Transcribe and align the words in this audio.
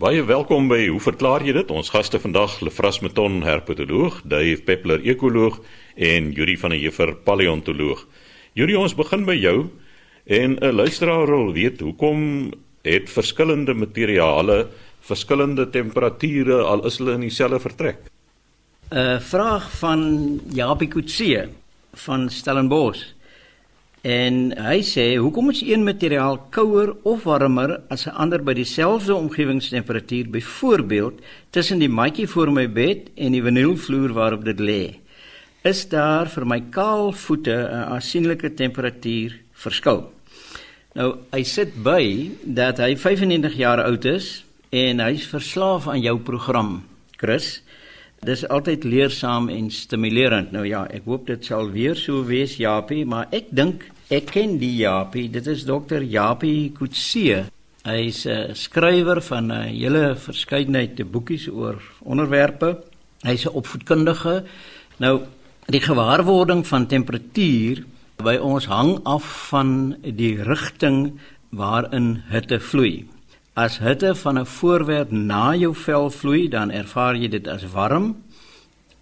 Baie 0.00 0.22
welkom 0.24 0.64
by 0.70 0.86
Hoe 0.88 1.00
verklaar 1.04 1.42
jy 1.44 1.52
dit? 1.52 1.70
Ons 1.76 1.90
gaste 1.92 2.16
vandag 2.22 2.54
Lefras 2.64 3.02
Meton, 3.04 3.42
herpetoloog, 3.44 4.22
Dave 4.24 4.62
Peppler, 4.64 5.02
ekoloog 5.04 5.58
en 6.00 6.30
Yuri 6.32 6.54
van 6.56 6.72
der 6.72 6.80
Heever, 6.80 7.12
paleontoloog. 7.26 8.06
Yuri, 8.56 8.78
ons 8.80 8.94
begin 8.96 9.26
by 9.28 9.36
jou 9.36 9.68
en 10.24 10.56
'n 10.56 10.72
luisteraar 10.72 11.26
wil 11.28 11.52
weet 11.52 11.84
hoekom 11.84 12.48
het 12.80 13.10
verskillende 13.10 13.74
materiale 13.74 14.68
verskillende 15.00 15.68
temperature 15.68 16.62
al 16.64 16.86
is 16.86 16.96
hulle 16.96 17.12
in 17.12 17.28
dieselfde 17.28 17.60
vertrek? 17.60 17.98
'n 18.88 19.20
Vraag 19.20 19.70
van 19.80 20.40
Japie 20.48 20.88
Kutse 20.88 21.48
van 21.92 22.30
Stellenbosch. 22.30 23.04
En 24.00 24.52
hy 24.56 24.78
sê, 24.80 25.18
hoekom 25.20 25.50
is 25.52 25.60
een 25.60 25.82
materiaal 25.84 26.38
kouer 26.54 26.94
of 27.04 27.26
warmer 27.28 27.82
as 27.92 28.06
'n 28.06 28.16
ander 28.16 28.42
by 28.42 28.54
dieselfde 28.54 29.14
omgewingstemperatuur, 29.14 30.30
byvoorbeeld 30.30 31.20
tussen 31.50 31.78
die 31.78 31.88
matjie 31.88 32.26
voor 32.26 32.52
my 32.52 32.66
bed 32.72 33.10
en 33.16 33.32
die 33.32 33.42
vinylvloer 33.42 34.12
waarop 34.12 34.44
dit 34.44 34.58
lê? 34.58 34.96
Is 35.62 35.88
daar 35.88 36.28
vir 36.28 36.46
my 36.46 36.60
kaal 36.70 37.12
voete 37.12 37.52
'n 37.52 37.92
aansienlike 37.92 38.54
temperatuur 38.54 39.36
verskil? 39.52 40.12
Nou, 40.94 41.18
hy 41.32 41.42
sit 41.42 41.82
by 41.82 42.30
dat 42.42 42.78
hy 42.78 42.96
95 42.96 43.54
jaar 43.54 43.84
oud 43.84 44.04
is 44.04 44.44
en 44.70 44.98
hy's 45.00 45.26
verslaaf 45.26 45.88
aan 45.88 46.00
jou 46.00 46.18
program, 46.18 46.82
Chris. 47.16 47.62
Dis 48.20 48.42
altyd 48.52 48.82
leersaam 48.84 49.46
en 49.48 49.70
stimulerend. 49.72 50.50
Nou 50.52 50.66
ja, 50.68 50.82
ek 50.92 51.06
hoop 51.08 51.24
dit 51.30 51.46
sal 51.48 51.70
weer 51.72 51.96
so 51.96 52.20
wees, 52.28 52.58
Japie, 52.60 53.06
maar 53.08 53.30
ek 53.32 53.48
dink 53.56 53.86
ek 54.12 54.26
ken 54.34 54.58
die 54.60 54.74
Japie. 54.82 55.30
Dit 55.32 55.46
is 55.48 55.64
dokter 55.64 56.04
Japie 56.04 56.68
Kutse. 56.76 57.46
Hy's 57.88 58.26
'n 58.26 58.52
skrywer 58.54 59.22
van 59.22 59.50
'n 59.50 59.72
hele 59.72 60.16
verskeidenheid 60.16 61.00
boekies 61.10 61.48
oor 61.48 61.80
onderwerpe. 62.04 62.84
Hy's 63.24 63.46
'n 63.46 63.56
opvoedkundige. 63.56 64.44
Nou, 64.98 65.22
die 65.66 65.80
gewaarwording 65.80 66.66
van 66.66 66.86
temperatuur 66.86 67.84
by 68.18 68.36
ons 68.36 68.66
hang 68.66 69.00
af 69.04 69.48
van 69.48 69.96
die 70.02 70.42
rigting 70.42 71.18
waarin 71.48 72.22
hitte 72.28 72.60
vloei. 72.60 73.06
As 73.60 73.78
hitte 73.78 74.14
van 74.14 74.38
'n 74.38 74.46
voorwerp 74.46 75.10
na 75.10 75.54
jou 75.54 75.74
vel 75.74 76.10
vloei, 76.10 76.48
dan 76.48 76.70
ervaar 76.70 77.16
jy 77.16 77.28
dit 77.28 77.48
as 77.48 77.64
warm. 77.72 78.16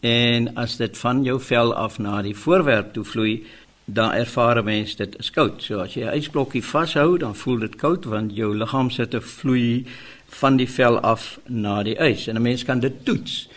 En 0.01 0.57
as 0.57 0.77
dit 0.77 0.99
van 0.99 1.23
jou 1.23 1.41
vel 1.41 1.75
af 1.75 1.99
na 1.99 2.23
die 2.23 2.37
voorwerp 2.37 2.93
toe 2.93 3.05
vloei, 3.05 3.47
dan 3.85 4.13
ervaar 4.13 4.59
'n 4.59 4.65
mens 4.65 4.97
dit 4.97 5.19
as 5.19 5.31
koud. 5.31 5.63
So 5.63 5.79
as 5.79 5.95
jy 5.95 6.03
'n 6.05 6.19
ysblokkie 6.19 6.65
vashou, 6.65 7.19
dan 7.19 7.35
voel 7.35 7.59
dit 7.59 7.77
koud 7.77 8.05
want 8.05 8.37
jou 8.37 8.57
liggaam 8.57 8.91
sit 8.91 9.11
te 9.11 9.21
vloei 9.21 9.87
van 10.27 10.57
die 10.57 10.69
vel 10.69 11.01
af 11.01 11.39
na 11.47 11.83
die 11.83 12.01
ys. 12.03 12.27
En 12.27 12.37
'n 12.37 12.43
mens 12.43 12.65
kan 12.65 12.81
dit 12.81 13.05
toets. 13.05 13.49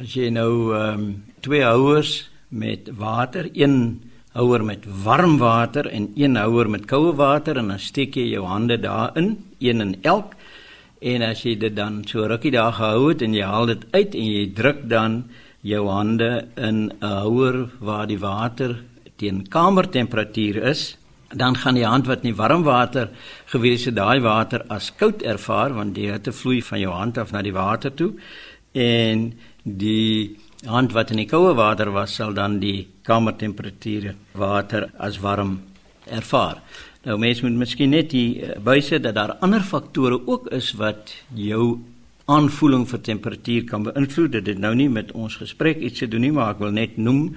As 0.00 0.14
jy 0.14 0.30
nou 0.30 0.74
ehm 0.74 1.00
um, 1.00 1.22
twee 1.40 1.62
houers 1.62 2.30
met 2.48 2.90
water, 2.96 3.48
een 3.52 4.02
houer 4.32 4.64
met 4.64 4.84
warm 5.02 5.38
water 5.38 5.86
en 5.86 6.12
een 6.14 6.36
houer 6.36 6.70
met 6.70 6.84
koue 6.84 7.14
water 7.14 7.56
en 7.56 7.68
dan 7.68 7.78
steek 7.78 8.14
jy 8.14 8.28
jou 8.30 8.46
hande 8.46 8.80
daarin, 8.80 9.44
een 9.58 9.80
in 9.80 9.96
elk 10.02 10.34
En 11.00 11.22
as 11.24 11.42
jy 11.44 11.54
dit 11.56 11.74
dan 11.76 12.02
so 12.04 12.26
rukkie 12.28 12.52
daar 12.52 12.74
gehou 12.76 13.08
het 13.08 13.22
en 13.22 13.34
jy 13.34 13.44
haal 13.44 13.66
dit 13.66 13.84
uit 13.92 14.14
en 14.14 14.26
jy 14.26 14.46
druk 14.54 14.82
dan 14.88 15.22
jou 15.64 15.86
hande 15.88 16.48
in 16.56 16.92
'n 17.00 17.00
houer 17.00 17.70
waar 17.80 18.06
die 18.06 18.18
water 18.18 18.84
teen 19.16 19.48
kamertemperatuur 19.48 20.56
is, 20.56 20.96
dan 21.28 21.56
gaan 21.56 21.74
die 21.74 21.86
hand 21.86 22.06
wat 22.06 22.22
nie 22.22 22.34
warm 22.34 22.62
water 22.62 23.08
gewees 23.46 23.84
het, 23.84 23.94
daai 23.94 24.20
water 24.20 24.64
as 24.68 24.90
koud 24.90 25.22
ervaar 25.22 25.72
want 25.74 25.94
die 25.94 26.10
hitte 26.10 26.32
vloei 26.32 26.60
van 26.62 26.80
jou 26.80 26.92
hand 26.92 27.18
af 27.18 27.32
na 27.32 27.42
die 27.42 27.52
water 27.52 27.94
toe 27.94 28.12
en 28.72 29.32
die 29.62 30.36
hand 30.66 30.92
wat 30.92 31.10
in 31.10 31.16
die 31.16 31.26
koue 31.30 31.54
water 31.54 31.90
was 31.90 32.14
sal 32.14 32.34
dan 32.34 32.58
die 32.60 32.88
kamertemperatuur 33.02 34.14
water 34.34 34.90
as 34.98 35.18
warm 35.18 35.60
ervaar. 36.06 36.60
Nou 37.00 37.16
mense 37.16 37.40
moet 37.46 37.56
miskien 37.56 37.94
net 37.94 38.10
die 38.12 38.42
uh, 38.44 38.58
byse 38.60 38.98
dat 39.00 39.14
daar 39.16 39.38
ander 39.40 39.62
faktore 39.64 40.18
ook 40.26 40.50
is 40.52 40.74
wat 40.76 41.14
jou 41.32 41.78
aanvoeling 42.28 42.84
vir 42.90 43.00
temperatuur 43.06 43.64
kan 43.70 43.86
beïnvloed. 43.86 44.34
Dit 44.34 44.50
het 44.52 44.60
nou 44.60 44.74
nie 44.76 44.90
met 44.92 45.14
ons 45.16 45.38
gesprek 45.40 45.80
iets 45.80 46.02
te 46.04 46.08
doen 46.12 46.26
nie, 46.26 46.32
maar 46.36 46.52
ek 46.52 46.60
wil 46.60 46.76
net 46.76 46.98
noem 47.00 47.30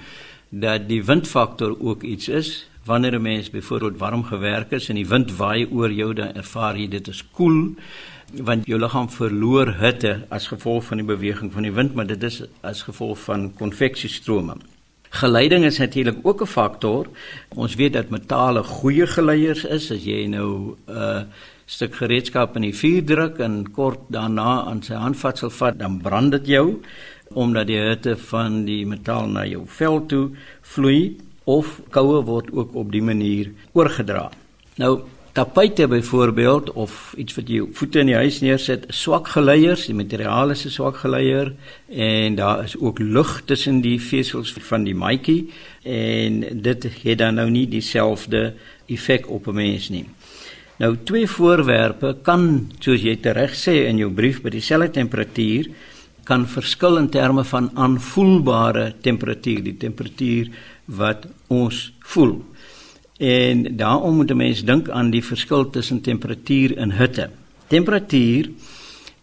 dat 0.50 0.84
die 0.90 1.00
windfaktor 1.00 1.78
ook 1.80 2.04
iets 2.04 2.28
is. 2.28 2.50
Wanneer 2.84 3.16
'n 3.16 3.22
mens 3.22 3.50
byvoorbeeld 3.50 3.98
warm 3.98 4.24
gewerk 4.24 4.72
is 4.72 4.88
en 4.88 5.00
die 5.00 5.08
wind 5.08 5.32
waai 5.36 5.66
oor 5.72 5.92
jou, 5.92 6.12
dan 6.12 6.36
ervaar 6.36 6.76
jy 6.76 6.88
dit 6.88 7.08
as 7.08 7.24
koel 7.32 7.74
want 8.42 8.66
jou 8.66 8.78
liggaam 8.78 9.08
verloor 9.08 9.74
hitte 9.78 10.26
as 10.28 10.46
gevolg 10.46 10.84
van 10.84 10.96
die 10.96 11.06
beweging 11.06 11.52
van 11.52 11.62
die 11.62 11.72
wind, 11.72 11.94
maar 11.94 12.06
dit 12.06 12.22
is 12.22 12.42
as 12.60 12.82
gevolg 12.82 13.18
van 13.18 13.54
konveksiestrome. 13.54 14.56
Geleiding 15.14 15.64
is 15.64 15.78
natuurlik 15.78 16.16
ook 16.22 16.40
'n 16.42 16.46
faktor. 16.46 17.06
Ons 17.54 17.74
weet 17.74 17.92
dat 17.92 18.08
metale 18.08 18.62
goeie 18.62 19.06
geleiers 19.06 19.64
is 19.64 19.90
as 19.90 20.04
jy 20.04 20.26
nou 20.26 20.74
'n 20.86 20.92
uh, 20.92 21.22
stuk 21.66 21.94
gereedskap 21.94 22.56
in 22.56 22.62
die 22.62 22.74
vuur 22.74 23.04
druk 23.04 23.38
en 23.38 23.70
kort 23.72 24.00
daarna 24.08 24.64
aan 24.66 24.82
sy 24.82 24.94
handvatsel 24.94 25.50
vat, 25.50 25.78
dan 25.78 26.00
brand 26.02 26.30
dit 26.30 26.46
jou 26.46 26.80
omdat 27.32 27.66
die 27.66 27.78
hitte 27.78 28.16
van 28.16 28.64
die 28.64 28.86
metaal 28.86 29.26
na 29.28 29.44
jou 29.46 29.62
vel 29.66 30.06
toe 30.06 30.30
vloei 30.60 31.16
of 31.44 31.80
koue 31.90 32.22
word 32.24 32.52
ook 32.52 32.74
op 32.74 32.92
die 32.92 33.02
manier 33.02 33.52
oorgedra. 33.72 34.30
Nou 34.76 35.00
Tapuite 35.34 35.88
byvoorbeeld 35.88 36.72
of 36.72 37.14
iets 37.18 37.34
wat 37.34 37.48
jy 37.50 37.64
voete 37.74 37.98
in 38.04 38.06
die 38.12 38.14
huis 38.14 38.36
neersit, 38.38 38.84
swak 38.94 39.32
geleiers, 39.34 39.88
die 39.90 39.96
materiaal 39.98 40.54
is 40.54 40.62
'n 40.64 40.70
swak 40.70 41.00
geleier 41.02 41.50
en 41.90 42.36
daar 42.38 42.62
is 42.64 42.76
ook 42.78 42.98
lug 42.98 43.42
tussen 43.44 43.80
die 43.80 43.98
vesels 43.98 44.52
van 44.52 44.84
die 44.84 44.94
maatjie 44.94 45.50
en 45.82 46.62
dit 46.62 46.86
het 47.02 47.18
dan 47.18 47.34
nou 47.34 47.50
nie 47.50 47.66
dieselfde 47.66 48.54
effek 48.86 49.28
op 49.28 49.48
'n 49.48 49.54
mens 49.54 49.88
nie. 49.88 50.04
Nou 50.78 50.96
twee 51.04 51.26
voorwerpe 51.26 52.16
kan 52.22 52.70
soos 52.78 53.02
jy 53.02 53.16
tereg 53.16 53.54
sê 53.54 53.88
in 53.88 53.96
jou 53.96 54.10
brief 54.10 54.40
by 54.42 54.50
dieselfde 54.50 54.90
temperatuur 54.90 55.66
kan 56.24 56.46
verskil 56.46 56.96
in 56.96 57.08
terme 57.08 57.44
van 57.44 57.70
aanvoelbare 57.74 58.94
temperatuur, 59.00 59.62
die 59.62 59.76
temperatuur 59.76 60.48
wat 60.84 61.26
ons 61.48 61.92
voel. 61.98 62.44
En 63.18 63.76
daarom 63.76 64.16
moet 64.16 64.30
'n 64.30 64.36
mens 64.36 64.64
dink 64.64 64.88
aan 64.88 65.10
die 65.10 65.24
verskil 65.24 65.70
tussen 65.70 66.00
temperatuur 66.00 66.76
en 66.76 66.90
hitte. 66.90 67.30
Temperatuur 67.66 68.50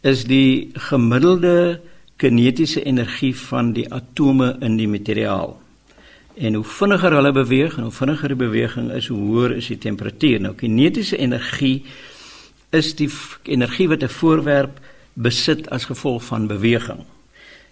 is 0.01 0.23
die 0.23 0.69
gemiddelde 0.73 1.79
kinetiese 2.15 2.83
energie 2.83 3.35
van 3.35 3.73
die 3.73 3.93
atome 3.93 4.55
in 4.59 4.77
die 4.77 4.87
materiaal. 4.87 5.59
En 6.33 6.53
hoe 6.53 6.63
vinniger 6.63 7.11
hulle 7.11 7.31
beweeg 7.31 7.77
en 7.77 7.83
hoe 7.83 7.91
vinniger 7.91 8.27
die 8.27 8.37
beweging 8.37 8.91
is, 8.91 9.07
hoe 9.07 9.19
hoër 9.19 9.55
is 9.55 9.67
die 9.67 9.77
temperatuur. 9.77 10.41
Nou 10.41 10.53
kinetiese 10.55 11.17
energie 11.17 11.83
is 12.69 12.95
die 12.95 13.09
energie 13.43 13.87
wat 13.87 14.03
'n 14.03 14.09
voorwerp 14.09 14.79
besit 15.13 15.69
as 15.69 15.85
gevolg 15.85 16.23
van 16.23 16.47
beweging. 16.47 17.03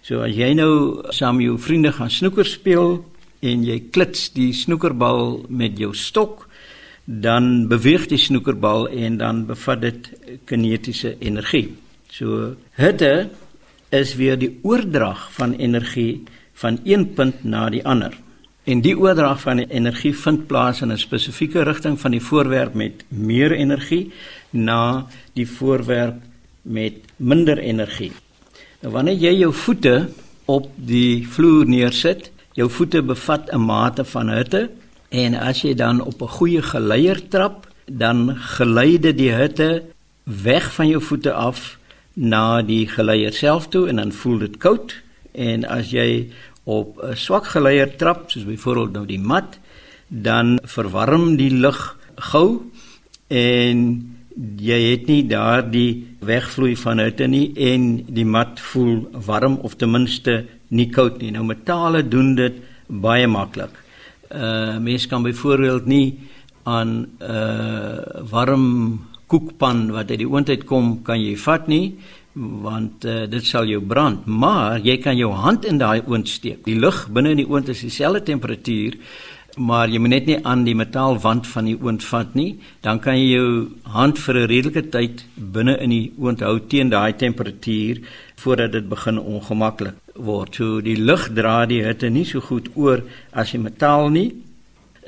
So 0.00 0.20
as 0.20 0.34
jy 0.36 0.52
nou 0.52 1.02
saam 1.08 1.36
met 1.36 1.44
jou 1.44 1.58
vriende 1.58 1.92
gaan 1.92 2.10
snoeker 2.10 2.46
speel, 2.46 3.04
en 3.40 3.64
jy 3.64 3.78
klits 3.90 4.30
die 4.36 4.52
snoekerbal 4.52 5.46
met 5.48 5.78
jou 5.80 5.94
stok, 5.96 6.46
dan 7.04 7.66
beweeg 7.70 8.06
die 8.10 8.20
snoekerbal 8.20 8.88
en 8.88 9.16
dan 9.18 9.44
bevat 9.48 9.80
dit 9.82 10.10
kinetiese 10.46 11.16
energie. 11.18 11.70
So 12.10 12.54
hitte 12.78 13.30
is 13.90 14.14
weer 14.18 14.38
die 14.38 14.52
oordrag 14.62 15.30
van 15.34 15.56
energie 15.58 16.22
van 16.60 16.78
een 16.84 17.08
punt 17.14 17.44
na 17.44 17.68
die 17.70 17.82
ander. 17.84 18.14
En 18.68 18.82
die 18.84 18.94
oordrag 18.94 19.40
van 19.40 19.62
die 19.62 19.70
energie 19.72 20.12
vind 20.14 20.46
plaas 20.46 20.82
in 20.82 20.92
'n 20.92 20.98
spesifieke 20.98 21.62
rigting 21.64 21.98
van 22.00 22.10
die 22.10 22.20
voorwerp 22.20 22.74
met 22.74 23.04
meer 23.08 23.52
energie 23.52 24.12
na 24.50 25.06
die 25.32 25.46
voorwerp 25.46 26.20
met 26.62 26.94
minder 27.16 27.58
energie. 27.58 28.12
Nou 28.82 28.92
wanneer 28.92 29.14
jy 29.14 29.32
jou 29.38 29.52
voete 29.52 30.08
op 30.44 30.70
die 30.76 31.26
vloer 31.28 31.66
neersit, 31.66 32.30
jou 32.60 32.68
voete 32.70 33.02
bevat 33.02 33.50
'n 33.52 33.64
mate 33.72 34.04
van 34.04 34.28
hitte 34.28 34.70
en 35.08 35.34
as 35.34 35.62
jy 35.62 35.74
dan 35.74 36.00
op 36.00 36.22
'n 36.22 36.34
goeie 36.38 36.62
geleier 36.62 37.28
trap, 37.28 37.66
dan 37.86 38.36
gelei 38.36 38.98
dit 38.98 39.16
die 39.18 39.32
hitte 39.32 39.82
weg 40.24 40.74
van 40.74 40.88
jou 40.88 41.02
voete 41.02 41.32
af 41.32 41.78
na 42.14 42.62
die 42.62 42.86
geleier 42.86 43.32
self 43.32 43.68
toe 43.68 43.88
en 43.88 43.96
dan 43.96 44.12
voel 44.12 44.38
dit 44.38 44.56
koud. 44.56 44.94
En 45.32 45.64
as 45.64 45.90
jy 45.90 46.30
op 46.64 47.02
'n 47.02 47.16
swak 47.16 47.46
geleier 47.46 47.96
trap, 47.96 48.30
soos 48.30 48.44
byvoorbeeld 48.44 48.92
nou 48.92 49.06
die 49.06 49.18
mat, 49.18 49.58
dan 50.08 50.58
verwarm 50.62 51.36
die 51.36 51.50
lug 51.50 51.96
gou 52.16 52.62
en 53.28 53.78
jy 54.56 54.80
het 54.90 55.06
nie 55.06 55.26
daardie 55.26 56.06
wegvloei 56.20 56.76
van 56.76 56.98
hitte 56.98 57.26
nie 57.26 57.52
en 57.56 58.04
die 58.06 58.24
mat 58.24 58.60
voel 58.60 59.08
warm 59.26 59.58
of 59.62 59.76
ten 59.76 59.90
minste 59.90 60.46
nie 60.70 60.90
koud 60.90 61.20
nie. 61.20 61.30
Nou 61.34 61.44
metale 61.44 62.02
doen 62.08 62.34
dit 62.34 62.60
baie 62.88 63.26
maklik. 63.26 63.74
Uh 64.30 64.78
mense 64.78 65.08
kan 65.08 65.22
byvoorbeeld 65.22 65.86
nie 65.86 66.18
aan 66.64 66.88
'n 66.88 67.08
uh, 67.20 68.30
warm 68.30 69.00
koekpan 69.26 69.90
wat 69.90 70.10
uit 70.10 70.18
die 70.18 70.28
oond 70.28 70.48
uit 70.48 70.64
kom 70.64 71.02
kan 71.02 71.20
jy 71.20 71.36
vat 71.36 71.68
nie 71.68 71.98
want 72.34 73.04
uh, 73.04 73.26
dit 73.26 73.44
sal 73.44 73.66
jou 73.66 73.80
brand, 73.82 74.26
maar 74.26 74.78
jy 74.78 74.96
kan 75.02 75.16
jou 75.18 75.32
hand 75.34 75.64
in 75.66 75.78
daai 75.78 76.00
oond 76.06 76.28
steek. 76.28 76.62
Die 76.64 76.78
lug 76.78 77.08
binne 77.10 77.30
in 77.34 77.42
die 77.42 77.48
oond 77.48 77.68
is 77.68 77.82
dieselfde 77.82 78.22
temperatuur, 78.22 78.96
maar 79.58 79.90
jy 79.90 79.98
moet 79.98 80.14
net 80.14 80.26
nie 80.26 80.38
aan 80.46 80.62
die 80.64 80.76
metaalwand 80.78 81.48
van 81.50 81.66
die 81.66 81.74
oond 81.74 82.04
vat 82.06 82.36
nie, 82.38 82.60
dan 82.86 83.00
kan 83.02 83.18
jy 83.18 83.34
jou 83.34 83.48
hand 83.82 84.18
vir 84.18 84.34
'n 84.34 84.46
redelike 84.46 84.90
tyd 84.90 85.24
binne 85.36 85.74
in 85.82 85.90
die 85.90 86.12
oond 86.18 86.40
hou 86.40 86.58
teen 86.60 86.88
daai 86.88 87.12
temperatuur 87.12 87.98
voordat 88.36 88.72
dit 88.72 88.88
begin 88.88 89.18
ongemaklik 89.18 89.94
word. 90.24 90.54
So 90.54 90.80
die 90.84 90.96
lug 90.96 91.28
dra 91.36 91.64
die 91.66 91.82
hitte 91.84 92.10
nie 92.10 92.26
so 92.28 92.40
goed 92.40 92.70
oor 92.74 93.02
as 93.32 93.52
die 93.54 93.62
metaal 93.62 94.10
nie. 94.10 94.28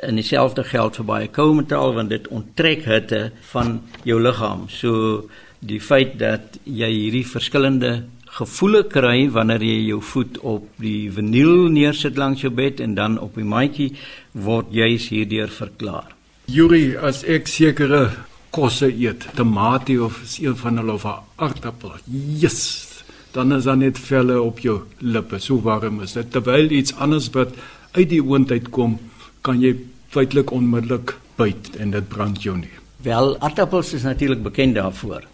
En 0.03 0.17
dieselfde 0.19 0.64
geld 0.64 0.97
vir 0.99 1.09
baie 1.09 1.29
koue 1.29 1.55
metaal 1.55 1.94
want 1.94 2.11
dit 2.11 2.29
onttrek 2.29 2.87
hitte 2.88 3.31
van 3.53 3.81
jou 4.09 4.19
liggaam. 4.20 4.69
So 4.69 5.29
die 5.61 5.81
feit 5.81 6.19
dat 6.19 6.59
jy 6.64 6.91
hierdie 6.91 7.26
verskillende 7.29 7.93
gevoele 8.32 8.82
kry 8.88 9.29
wanneer 9.31 9.62
jy 9.62 9.79
jou 9.91 10.00
voet 10.12 10.38
op 10.41 10.69
die 10.81 11.11
vinyl 11.12 11.69
neersit 11.75 12.17
langs 12.19 12.43
jou 12.43 12.50
bed 12.50 12.81
en 12.81 12.97
dan 12.97 13.19
op 13.20 13.37
die 13.37 13.47
maatjie 13.47 13.93
word 14.32 14.73
juis 14.73 15.11
hierdeur 15.12 15.53
verklaar. 15.53 16.14
Yuri, 16.49 16.97
as 16.97 17.23
ek 17.29 17.47
sekere 17.49 18.06
kosse 18.53 18.88
eet, 18.88 19.29
tamatie 19.37 19.99
of 20.03 20.19
een 20.38 20.56
van 20.56 20.81
hulle 20.81 20.93
of 20.93 21.05
'n 21.05 21.20
aardappel. 21.37 21.93
Yes. 22.41 22.92
Dan 23.32 23.52
is 23.52 23.64
dan 23.64 23.79
net 23.79 23.99
velle 23.99 24.40
op 24.43 24.58
jou 24.61 24.82
lippe. 24.99 25.38
So 25.38 25.61
warm 25.61 26.00
is 26.00 26.12
dit. 26.12 26.31
Terwyl 26.31 26.70
iets 26.70 26.94
anders 26.94 27.31
wat 27.32 27.55
uit 27.93 28.08
die 28.08 28.23
oondheid 28.25 28.69
kom, 28.70 28.99
kan 29.40 29.61
jy 29.61 29.76
feitelik 30.12 30.52
onmiddellik 30.52 31.17
byt 31.37 31.76
en 31.81 31.90
dit 31.90 32.08
brand 32.08 32.43
jou 32.43 32.56
nie. 32.58 32.73
Wel, 33.02 33.38
aardappels 33.40 33.93
is 33.93 34.02
natuurlik 34.02 34.43
bekend 34.43 34.75
daarvoor 34.75 35.25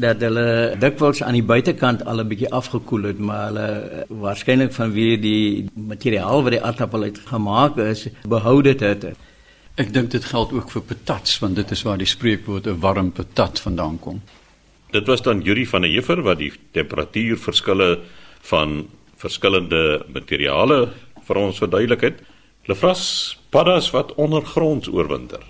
dat 0.00 0.20
hulle 0.22 0.76
dikwels 0.78 1.22
aan 1.22 1.34
die 1.34 1.44
buitekant 1.44 2.04
al 2.04 2.20
'n 2.20 2.28
bietjie 2.28 2.50
afgekoel 2.50 3.02
het, 3.10 3.18
maar 3.18 3.46
hulle 3.46 3.66
eh, 3.66 4.04
waarskynlik 4.08 4.72
vanweë 4.72 5.20
die 5.20 5.66
materiaal 5.74 6.42
wat 6.42 6.52
die 6.52 6.62
aardappel 6.62 7.02
uit 7.02 7.18
gemaak 7.18 7.76
is, 7.76 8.06
behou 8.28 8.62
dit 8.62 8.80
het. 8.80 9.04
Ek 9.74 9.92
dink 9.92 10.10
dit 10.10 10.24
geld 10.24 10.52
ook 10.52 10.70
vir 10.70 10.82
patats 10.82 11.38
want 11.38 11.56
dit 11.56 11.70
is 11.70 11.82
waar 11.82 11.98
die 11.98 12.06
spreekwoord 12.06 12.66
'n 12.66 12.80
warm 12.80 13.12
patat 13.12 13.60
vandaan 13.60 13.98
kom. 13.98 14.20
Dit 14.90 15.06
was 15.06 15.22
dan 15.22 15.40
Yuri 15.46 15.66
van 15.66 15.82
der 15.86 15.90
Heever 15.90 16.22
wat 16.26 16.40
die 16.40 16.50
temperatuurverskille 16.74 18.00
van 18.50 18.88
verskillende 19.20 20.02
materiale 20.10 20.88
vir 21.28 21.38
ons 21.38 21.60
verduidelik 21.62 22.02
het. 22.08 22.18
Lefras 22.66 23.38
paddas 23.54 23.92
wat 23.94 24.14
ondergronds 24.18 24.90
oorwinter. 24.90 25.44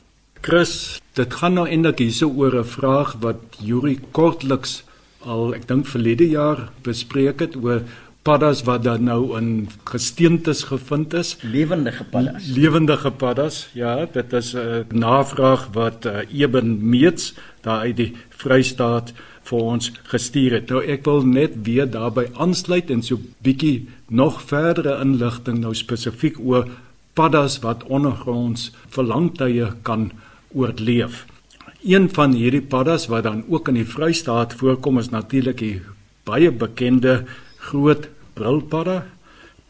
Chris, 0.45 1.01
dit 1.17 1.35
gaan 1.41 1.57
nou 1.57 1.67
eintlik 1.69 1.99
hierso 2.05 2.29
oor 2.29 2.61
'n 2.61 2.65
vraag 2.65 3.17
wat 3.21 3.41
Yuri 3.61 3.99
kortliks 4.13 4.83
al 5.25 5.55
ek 5.55 5.69
dink 5.69 5.87
verlede 5.87 6.29
jaar 6.29 6.69
bespreek 6.83 7.41
het 7.41 7.57
oor 7.57 7.83
paddas 8.23 8.63
wat 8.63 8.85
dan 8.85 9.05
nou 9.05 9.37
in 9.39 9.69
gesteentes 9.85 10.65
gevind 10.69 11.15
is, 11.15 11.37
lewendige 11.41 12.05
paddas. 12.05 12.47
Lewendige 12.47 13.11
paddas, 13.11 13.69
ja, 13.73 14.07
dit 14.13 14.33
is 14.33 14.55
'n 14.55 14.87
navraag 14.89 15.69
wat 15.73 16.05
uh, 16.05 16.21
Eben 16.33 16.89
Meets 16.89 17.35
daar 17.61 17.81
uit 17.81 17.97
die 17.97 18.13
Vrystaat 18.29 19.13
vir 19.51 19.67
ons 19.75 19.91
gestuur 20.11 20.59
het. 20.59 20.71
Nou 20.71 20.83
ek 20.83 21.05
wil 21.09 21.27
net 21.27 21.59
weer 21.67 21.89
daarby 21.91 22.29
aansluit 22.41 22.91
en 22.91 23.03
so 23.03 23.21
bietjie 23.45 23.89
nog 24.09 24.41
verdere 24.51 24.99
inligting 25.03 25.61
nou 25.61 25.75
spesifiek 25.75 26.39
oor 26.41 26.69
paddas 27.19 27.59
wat 27.65 27.85
ondergronds 27.91 28.71
vir 28.95 29.07
lang 29.07 29.31
tye 29.39 29.73
kan 29.87 30.11
oorleef. 30.55 31.27
Een 31.83 32.11
van 32.13 32.35
hierdie 32.37 32.63
paddas 32.63 33.09
wat 33.09 33.25
dan 33.25 33.45
ook 33.49 33.71
in 33.73 33.81
die 33.81 33.89
Vrystaat 33.89 34.55
voorkom 34.61 34.99
is 35.01 35.11
natuurlik 35.11 35.63
die 35.63 35.79
baie 36.29 36.51
bekende 36.53 37.23
groot 37.71 38.09
brilpadda 38.37 39.05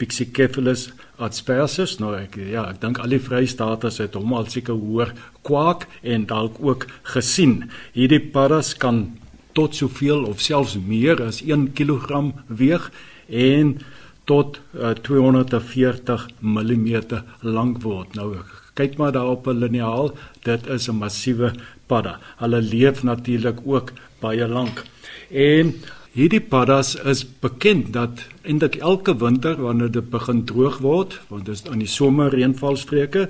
Pixicephalus 0.00 0.88
adspersus. 1.20 1.98
Nou 2.00 2.14
ek 2.16 2.38
ja, 2.40 2.64
ek 2.70 2.80
dink 2.82 3.00
al 3.02 3.12
die 3.12 3.20
Vrystaaters 3.22 4.00
het 4.02 4.16
hom 4.18 4.32
al 4.36 4.48
seker 4.50 4.78
hoor 4.80 5.12
kwak 5.46 5.86
en 6.02 6.26
dalk 6.30 6.56
ook 6.64 6.86
gesien. 7.12 7.70
Hierdie 7.96 8.22
paddas 8.32 8.72
kan 8.80 9.04
tot 9.52 9.75
soveel 9.75 10.25
of 10.25 10.41
selfs 10.41 10.79
meer 10.79 11.23
as 11.23 11.43
1 11.43 11.73
kg 11.73 12.32
weeg 12.47 12.91
en 13.29 13.79
tot 14.25 14.61
uh, 14.79 14.91
240 15.02 16.29
mm 16.41 16.88
lank 17.41 17.82
word. 17.82 18.14
Nou 18.14 18.37
kyk 18.79 18.97
maar 18.97 19.12
daar 19.12 19.29
op 19.29 19.47
'n 19.47 19.58
liniaal, 19.58 20.12
dit 20.43 20.67
is 20.67 20.88
'n 20.88 20.97
massiewe 20.97 21.52
padda. 21.87 22.19
Hulle 22.37 22.62
leef 22.62 23.02
natuurlik 23.02 23.58
ook 23.64 23.93
baie 24.20 24.49
lank. 24.49 24.85
En 25.31 25.75
hierdie 26.12 26.41
paddas 26.41 26.94
is 26.94 27.26
bekend 27.41 27.93
dat 27.93 28.25
eintlik 28.43 28.76
elke 28.76 29.17
winter 29.17 29.56
wanneer 29.62 29.91
dit 29.91 30.11
begin 30.11 30.44
droog 30.44 30.79
word, 30.79 31.20
want 31.29 31.44
dit 31.44 31.55
is 31.55 31.70
aan 31.70 31.79
die 31.79 31.88
somer 31.88 32.31
reënvalstreke, 32.31 33.29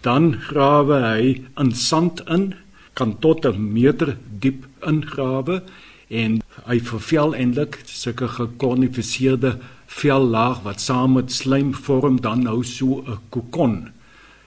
dan 0.00 0.34
grawe 0.48 1.00
hy 1.02 1.42
in 1.56 1.72
sand 1.74 2.22
in, 2.28 2.54
kan 2.98 3.18
tot 3.24 3.44
'n 3.44 3.72
meter 3.72 4.16
diep 4.42 4.64
ingrawe 4.90 5.62
en 6.08 6.40
hy 6.70 6.78
vervel 6.90 7.34
eintlik 7.34 7.80
sulke 7.84 8.28
gekornifiseerde 8.28 9.58
vellaag 9.86 10.62
wat 10.66 10.80
saam 10.80 11.12
met 11.18 11.32
slijm 11.32 11.74
vorm 11.74 12.20
dan 12.20 12.42
nou 12.42 12.64
so 12.64 13.02
'n 13.02 13.18
kokon. 13.28 13.74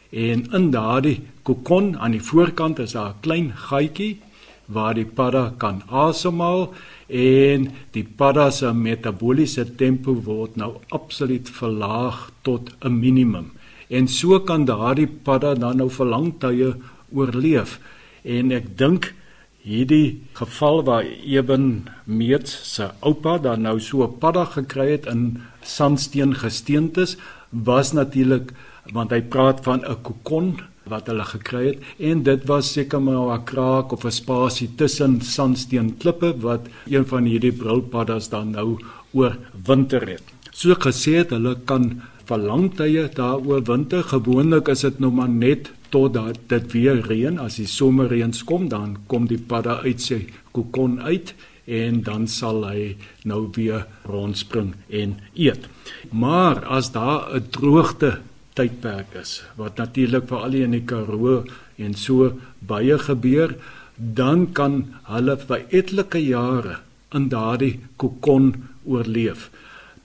En 0.10 0.40
in 0.58 0.72
daardie 0.72 1.20
kokon 1.44 1.98
aan 2.00 2.12
die 2.12 2.28
voorkant 2.30 2.80
is 2.80 2.92
daar 2.92 3.10
'n 3.10 3.22
klein 3.22 3.52
gaatjie 3.56 4.18
waar 4.66 4.94
die 4.94 5.06
padda 5.06 5.54
kan 5.58 5.82
asemhaal 5.90 6.74
en 7.08 7.70
die 7.92 8.08
padda 8.18 8.50
se 8.52 8.74
metabooliese 8.74 9.76
tempo 9.76 10.14
word 10.14 10.56
nou 10.56 10.72
absoluut 10.90 11.50
verlaag 11.50 12.32
tot 12.42 12.72
'n 12.82 13.00
minimum. 13.00 13.52
En 13.90 14.08
so 14.08 14.40
kan 14.40 14.66
daardie 14.66 15.08
padda 15.08 15.54
dan 15.54 15.78
nou 15.78 15.90
vir 15.90 16.06
lang 16.06 16.34
tye 16.40 16.76
oorleef. 17.14 17.80
En 18.24 18.52
ek 18.52 18.78
dink 18.78 19.14
hierdie 19.64 20.22
geval 20.34 20.84
waar 20.84 21.06
Eben 21.06 21.88
Meets 22.06 22.74
se 22.74 22.90
oupa 23.00 23.38
dan 23.38 23.62
nou 23.62 23.80
so 23.80 24.04
'n 24.04 24.18
padda 24.20 24.46
gekry 24.46 24.92
het 24.92 25.06
in 25.06 25.42
sandsteen 25.62 26.34
gesteentes 26.36 27.18
was 27.50 27.92
natuurlik 27.94 28.54
want 28.94 29.12
hy 29.12 29.22
praat 29.22 29.64
van 29.64 29.84
'n 29.86 30.02
kokon 30.02 30.60
wat 30.90 31.08
hulle 31.08 31.26
gekry 31.26 31.66
het 31.68 31.80
en 32.10 32.24
dit 32.24 32.46
was 32.50 32.72
seker 32.74 33.02
maar 33.02 33.38
'n 33.38 33.44
kraak 33.44 33.92
of 33.92 34.06
'n 34.06 34.12
spasie 34.12 34.70
tussen 34.76 35.22
sandsteen 35.22 35.98
klippe 35.98 36.34
wat 36.42 36.68
een 36.88 37.06
van 37.06 37.24
hierdie 37.24 37.52
brilpaddas 37.52 38.30
dan 38.30 38.52
nou 38.52 38.80
oor 39.12 39.38
winter 39.66 40.08
het. 40.08 40.24
So 40.52 40.74
gesê 40.74 41.12
het 41.22 41.30
hulle 41.30 41.56
kan 41.66 42.02
vir 42.26 42.38
lang 42.38 42.76
tye 42.76 43.10
daar 43.14 43.40
oor 43.46 43.62
winter 43.64 44.04
gewoonlik 44.04 44.68
is 44.68 44.82
dit 44.82 45.00
nou 45.00 45.12
maar 45.12 45.30
net 45.30 45.72
totdat 45.90 46.40
dit 46.52 46.72
weer 46.74 47.02
reën 47.06 47.40
as 47.40 47.60
die 47.62 47.68
somerreëns 47.68 48.44
kom 48.50 48.68
dan 48.70 48.98
kom 49.08 49.28
die 49.28 49.42
padda 49.52 49.80
uit 49.86 50.02
sy 50.02 50.20
kokon 50.56 51.00
uit 51.02 51.34
en 51.70 52.02
dan 52.02 52.26
sal 52.28 52.64
hy 52.66 52.96
nou 53.30 53.44
weer 53.54 53.86
rondspring 54.10 54.74
en 54.90 55.18
eet. 55.36 55.70
Maar 56.12 56.66
as 56.66 56.92
daar 56.92 57.30
'n 57.36 57.50
droogte 57.50 58.20
tydperk 58.54 59.14
is 59.22 59.44
wat 59.56 59.78
natuurlik 59.78 60.28
vir 60.28 60.38
al 60.38 60.52
die 60.52 60.64
in 60.64 60.72
die 60.72 60.86
Karoo 60.86 61.44
en 61.78 61.94
so 61.94 62.34
baie 62.60 62.98
gebeur 62.98 63.56
dan 63.98 64.52
kan 64.54 64.96
hulle 65.04 65.38
vir 65.38 65.66
etlike 65.70 66.22
jare 66.24 66.80
in 67.14 67.30
daardie 67.30 67.80
kokon 67.98 68.54
oorleef. 68.86 69.50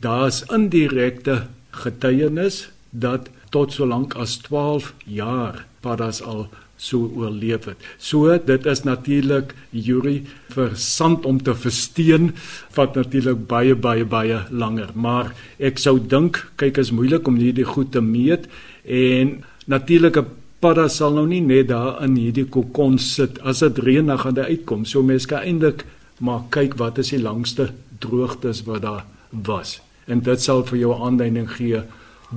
Daar's 0.00 0.42
indirekte 0.52 1.46
getuienis 1.70 2.68
dat 2.90 3.28
tot 3.50 3.72
so 3.72 3.86
lank 3.86 4.14
as 4.14 4.38
12 4.46 4.92
jaar 5.04 5.64
paddas 5.84 6.22
al 6.24 6.46
so 6.80 7.06
oorleef 7.16 7.68
het. 7.70 7.80
So 7.98 8.34
dit 8.38 8.66
is 8.66 8.82
natuurlik 8.84 9.54
Yuri 9.70 10.16
vir 10.54 10.74
sand 10.80 11.26
om 11.26 11.38
te 11.42 11.54
versteen 11.54 12.32
wat 12.74 12.96
natuurlik 12.98 13.46
baie 13.50 13.74
baie 13.74 14.04
baie 14.04 14.42
langer, 14.50 14.90
maar 14.94 15.32
ek 15.58 15.78
sou 15.78 15.98
dink 15.98 16.42
kyk 16.60 16.80
is 16.82 16.92
moeilik 16.94 17.28
om 17.30 17.38
hierdie 17.40 17.68
goed 17.68 17.92
te 17.94 18.02
meet 18.02 18.48
en 18.84 19.38
natuurlike 19.70 20.24
padda 20.64 20.88
sal 20.88 21.14
nou 21.16 21.26
nie 21.28 21.42
net 21.44 21.68
daar 21.70 22.00
in 22.04 22.16
hierdie 22.18 22.46
kokon 22.48 22.98
sit 22.98 23.38
as 23.44 23.62
dit 23.64 23.80
reën 23.84 24.06
dan 24.08 24.20
gaan 24.20 24.38
hy 24.40 24.56
uitkom. 24.56 24.84
So 24.88 25.02
mense 25.02 25.28
kan 25.28 25.44
eintlik 25.44 25.84
maar 26.24 26.46
kyk 26.54 26.78
wat 26.80 26.98
is 27.02 27.12
die 27.12 27.22
langste 27.22 27.70
droogtes 28.00 28.62
wat 28.68 28.82
daar 28.82 29.04
was. 29.30 29.80
En 30.06 30.20
dit 30.24 30.40
sal 30.40 30.62
vir 30.68 30.78
jou 30.84 30.94
aanduiding 31.06 31.48
gee 31.56 31.82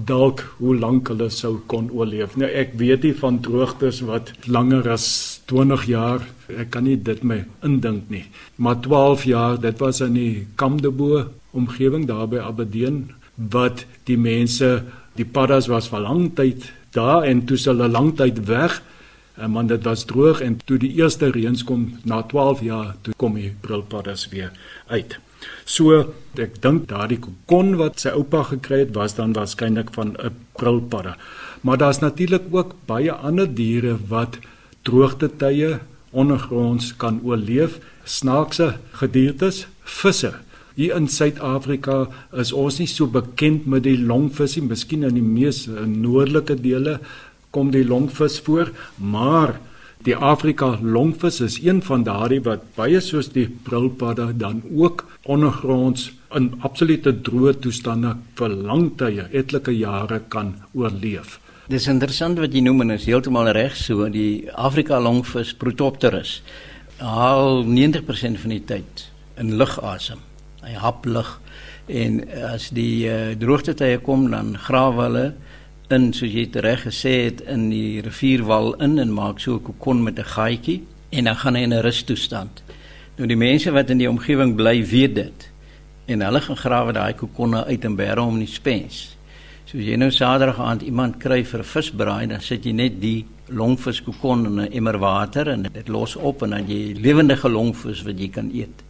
dalk 0.06 0.44
hoe 0.60 0.76
lank 0.78 1.10
hulle 1.12 1.30
sou 1.34 1.58
kon 1.72 1.90
oorleef. 1.92 2.36
Nou 2.38 2.50
ek 2.50 2.76
weet 2.80 3.04
nie 3.08 3.14
van 3.18 3.40
droogtes 3.42 4.02
wat 4.08 4.34
langer 4.46 4.90
as 4.94 5.08
20 5.50 5.86
jaar, 5.90 6.26
ek 6.48 6.72
kan 6.76 6.84
nie 6.88 6.98
dit 6.98 7.24
my 7.24 7.44
indink 7.66 8.10
nie. 8.14 8.26
Maar 8.56 8.82
12 8.86 9.28
jaar, 9.30 9.60
dit 9.62 9.80
was 9.80 10.02
in 10.02 10.14
die 10.14 10.48
Kamdebo 10.56 11.26
omgewing 11.58 12.08
daar 12.08 12.28
by 12.28 12.44
Aberdeen 12.44 13.08
wat 13.36 13.86
die 14.10 14.18
mense, 14.18 14.84
die 15.18 15.26
paddas 15.26 15.70
was 15.72 15.90
vir 15.90 16.06
lang 16.06 16.30
tyd 16.36 16.72
daar 16.94 17.26
en 17.26 17.46
toe 17.46 17.58
hulle 17.58 17.90
lang 17.90 18.16
tyd 18.18 18.46
weg 18.48 18.82
En 19.38 19.52
man 19.52 19.68
dit 19.68 19.84
was 19.84 20.06
droog 20.06 20.40
en 20.42 20.58
toe 20.66 20.80
die 20.82 20.96
eerste 20.98 21.30
reëns 21.30 21.62
kom 21.64 21.84
na 22.10 22.24
12 22.26 22.62
jaar 22.66 22.96
toe 23.06 23.14
kom 23.22 23.36
die 23.38 23.52
brilpaddas 23.62 24.26
weer 24.34 24.52
uit. 24.88 25.20
So 25.66 26.14
ek 26.38 26.62
dink 26.62 26.88
daardie 26.90 27.20
kokon 27.20 27.76
wat 27.82 28.00
sy 28.00 28.14
oupa 28.16 28.44
gekry 28.52 28.84
het 28.86 28.96
was 28.96 29.18
dan 29.18 29.34
waarskynlik 29.34 29.94
van 29.94 30.16
'n 30.18 30.36
brilpadda. 30.58 31.18
Maar 31.62 31.78
daar's 31.78 32.00
natuurlik 32.00 32.44
ook 32.52 32.76
baie 32.86 33.12
ander 33.12 33.48
diere 33.48 33.98
wat 34.08 34.38
droogte 34.84 35.30
tye 35.38 35.80
ondergronds 36.12 36.96
kan 36.98 37.20
oorleef, 37.24 37.80
snaakse 38.04 38.78
gediertes, 38.92 39.68
visse. 39.84 40.34
Hier 40.76 40.96
in 40.96 41.08
Suid-Afrika 41.08 42.08
is 42.32 42.54
ons 42.54 42.78
nie 42.80 42.88
so 42.88 43.08
bekend 43.08 43.66
met 43.66 43.84
die 43.84 43.98
longvisie, 43.98 44.62
miskien 44.62 45.04
in 45.04 45.18
die 45.18 45.26
mees 45.26 45.66
noordelike 45.68 46.56
dele 46.62 47.00
kom 47.52 47.72
die 47.72 47.86
longvis 47.88 48.40
voor, 48.46 48.72
maar 48.98 49.58
die 50.08 50.16
Afrika 50.16 50.78
longvis 50.82 51.42
is 51.44 51.58
een 51.60 51.82
van 51.84 52.06
daardie 52.08 52.40
wat 52.46 52.64
baie 52.78 53.00
soos 53.04 53.28
die 53.34 53.48
brilpadda 53.66 54.30
dan 54.40 54.62
ook 54.72 55.04
ondergronds 55.28 56.12
in 56.38 56.54
absolute 56.64 57.12
droë 57.28 57.58
toestande 57.64 58.14
vir 58.40 58.56
lang 58.70 58.94
tye, 59.00 59.26
etlike 59.36 59.74
jare 59.76 60.22
kan 60.32 60.54
oorleef. 60.74 61.40
Dis 61.68 61.90
interessant 61.92 62.40
wat 62.40 62.56
jy 62.56 62.64
noem 62.64 62.86
en 62.86 62.96
is 62.96 63.08
heeltemal 63.10 63.52
reg 63.56 63.76
so 63.76 64.08
die 64.12 64.48
Afrika 64.56 65.02
longvis 65.04 65.52
Protopterus 65.60 66.38
haal 67.04 67.66
90% 67.68 68.40
van 68.40 68.56
die 68.56 68.64
tyd 68.64 69.04
in 69.38 69.58
lug 69.60 69.76
asem. 69.84 70.24
Hy 70.64 70.78
hap 70.80 71.04
lug 71.06 71.36
en 71.88 72.22
as 72.48 72.70
die 72.76 73.08
uh, 73.12 73.36
droogte 73.40 73.76
tye 73.76 74.00
kom 74.04 74.30
dan 74.32 74.56
grawe 74.56 75.04
hulle 75.04 75.28
in 75.90 76.14
soos 76.14 76.34
jy 76.34 76.50
reg 76.52 76.84
gesê 76.84 77.14
het 77.26 77.42
in 77.48 77.70
die 77.70 78.02
rivierwal 78.02 78.74
in 78.84 79.00
en 79.00 79.14
maak 79.14 79.40
so 79.40 79.56
'n 79.56 79.64
kokon 79.64 80.04
met 80.04 80.20
'n 80.20 80.24
gaatjie 80.36 80.84
en 81.12 81.24
dan 81.24 81.36
gaan 81.36 81.56
hy 81.56 81.62
in 81.62 81.74
'n 81.74 81.82
rustoestand. 81.82 82.64
Nou 83.18 83.28
die 83.28 83.38
mense 83.38 83.72
wat 83.72 83.90
in 83.90 83.98
die 83.98 84.10
omgewing 84.10 84.56
bly 84.56 84.86
weet 84.86 85.16
dit. 85.16 85.50
En 86.06 86.22
hulle 86.22 86.42
gaan 86.42 86.58
grawe 86.58 86.94
daai 86.94 87.14
kokonne 87.14 87.66
uit 87.66 87.86
en 87.86 87.96
bære 87.96 88.20
hom 88.20 88.34
in 88.34 88.46
die 88.46 88.54
spens. 88.54 89.18
So 89.66 89.78
as 89.78 89.84
jy 89.84 89.96
nou 89.96 90.12
Saterdag 90.12 90.60
aand 90.60 90.82
iemand 90.82 91.18
kry 91.20 91.44
vir 91.44 91.60
'n 91.60 91.64
visbraai, 91.64 92.28
dan 92.28 92.42
sit 92.42 92.64
jy 92.64 92.72
net 92.72 93.02
die 93.02 93.26
longvis 93.50 94.04
kokon 94.04 94.46
in 94.46 94.60
'n 94.62 94.72
emmer 94.72 94.98
water 94.98 95.50
en 95.50 95.68
dit 95.74 95.88
los 95.88 96.16
op 96.16 96.44
en 96.44 96.50
dan 96.50 96.68
jy 96.68 96.94
lewendige 96.94 97.50
longvis 97.50 98.04
wat 98.04 98.20
jy 98.20 98.30
kan 98.30 98.52
eet. 98.54 98.84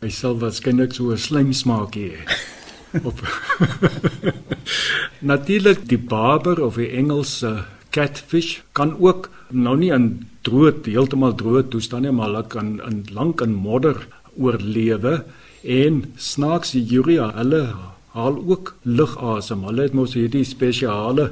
Hy 0.00 0.08
sal 0.08 0.38
waarskynlik 0.38 0.92
so 0.92 1.10
'n 1.12 1.18
slijm 1.18 1.52
smaak 1.52 1.94
hê. 1.96 2.12
Op 3.08 3.20
Natuurlik 5.22 5.84
die 5.86 6.00
barber 6.02 6.58
of 6.66 6.80
die 6.80 6.88
Engelse 6.98 7.62
catfish 7.94 8.62
kan 8.74 8.96
ook 8.98 9.28
nou 9.54 9.76
nie 9.78 9.92
in 9.94 10.08
droë 10.42 10.72
heeltemal 10.88 11.36
droë 11.38 11.68
toestande 11.70 12.10
maar 12.10 12.32
hulle 12.32 12.42
kan 12.50 12.72
in 12.88 13.04
lank 13.14 13.44
in 13.44 13.54
modder 13.54 14.00
oorlewe 14.34 15.20
en 15.62 16.00
snaaks 16.18 16.74
die 16.74 16.82
urea 16.98 17.28
hulle 17.36 17.62
haal 18.16 18.40
ook 18.42 18.74
lugasem. 18.82 19.62
Hulle 19.68 19.86
het 19.86 19.94
mos 19.94 20.16
hierdie 20.18 20.42
spesiale 20.48 21.30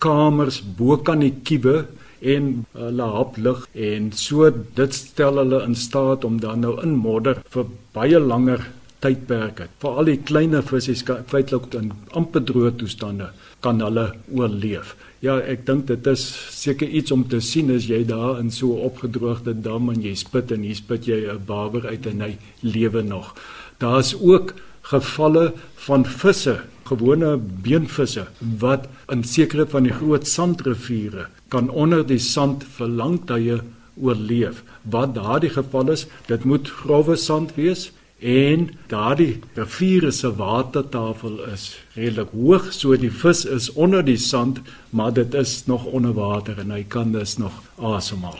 kamers 0.00 0.62
bo 0.78 0.96
kan 0.96 1.20
die 1.20 1.34
kiewe 1.44 1.82
en 2.24 2.64
hulle 2.72 3.10
hap 3.18 3.36
lug 3.36 3.66
en 3.90 4.08
so 4.16 4.48
dit 4.80 4.96
stel 4.96 5.42
hulle 5.42 5.60
in 5.68 5.76
staat 5.76 6.24
om 6.24 6.40
dan 6.40 6.64
nou 6.64 6.78
in 6.80 6.96
modder 7.04 7.44
vir 7.52 7.68
baie 7.92 8.20
langer 8.32 8.64
tydperke. 9.06 9.68
Vir 9.82 9.98
al 10.00 10.10
die 10.10 10.20
kleiner 10.28 10.64
visse 10.66 10.94
feitelik 11.30 11.74
in 11.78 11.92
amper 12.18 12.44
droë 12.46 12.76
toestande 12.80 13.30
kan 13.64 13.80
hulle 13.82 14.10
oorleef. 14.34 14.94
Ja, 15.24 15.38
ek 15.40 15.64
dink 15.66 15.86
dit 15.88 16.06
is 16.10 16.24
seker 16.54 16.88
iets 16.88 17.14
om 17.14 17.24
te 17.30 17.40
sien 17.40 17.72
as 17.74 17.88
jy 17.90 18.02
daar 18.06 18.40
in 18.40 18.50
so 18.50 18.74
'n 18.74 18.86
opgedroogde 18.90 19.54
dam 19.62 19.90
en 19.90 20.02
jy 20.02 20.14
spit 20.14 20.52
en 20.52 20.62
hier 20.62 20.76
spit 20.76 21.06
jy 21.06 21.20
'n 21.30 21.46
barber 21.46 21.86
uit 21.86 22.06
en 22.06 22.20
hy 22.20 22.36
lewe 22.62 23.02
nog. 23.02 23.34
Daar's 23.78 24.14
ook 24.14 24.54
gevalle 24.82 25.52
van 25.88 26.04
visse, 26.04 26.60
gewone 26.84 27.36
beenvisse 27.36 28.26
wat 28.60 28.86
in 29.08 29.24
sekere 29.24 29.66
van 29.66 29.82
die 29.82 29.92
groot 29.92 30.26
sandriviere 30.26 31.26
kan 31.48 31.68
onder 31.70 32.06
die 32.06 32.18
sand 32.18 32.64
vir 32.64 32.88
lang 32.88 33.26
tye 33.26 33.60
oorleef. 34.00 34.62
Wat 34.82 35.14
daardie 35.14 35.50
geval 35.50 35.90
is, 35.90 36.06
dit 36.26 36.44
moet 36.44 36.68
grouwe 36.68 37.16
sand 37.16 37.54
wees 37.54 37.90
en 38.18 38.70
daardie 38.88 39.40
rivier 39.54 40.12
se 40.12 40.34
watertafel 40.34 41.44
is 41.52 41.76
redelik 41.94 42.30
hoog 42.32 42.72
so 42.72 42.96
die 42.96 43.12
vis 43.12 43.44
is 43.44 43.72
onder 43.72 44.04
die 44.04 44.16
sand 44.16 44.60
maar 44.90 45.12
dit 45.12 45.34
is 45.34 45.66
nog 45.66 45.84
onder 45.84 46.14
water 46.14 46.58
en 46.58 46.70
hy 46.70 46.84
kan 46.88 47.12
dus 47.12 47.36
nog 47.36 47.52
asemhaal. 47.76 48.38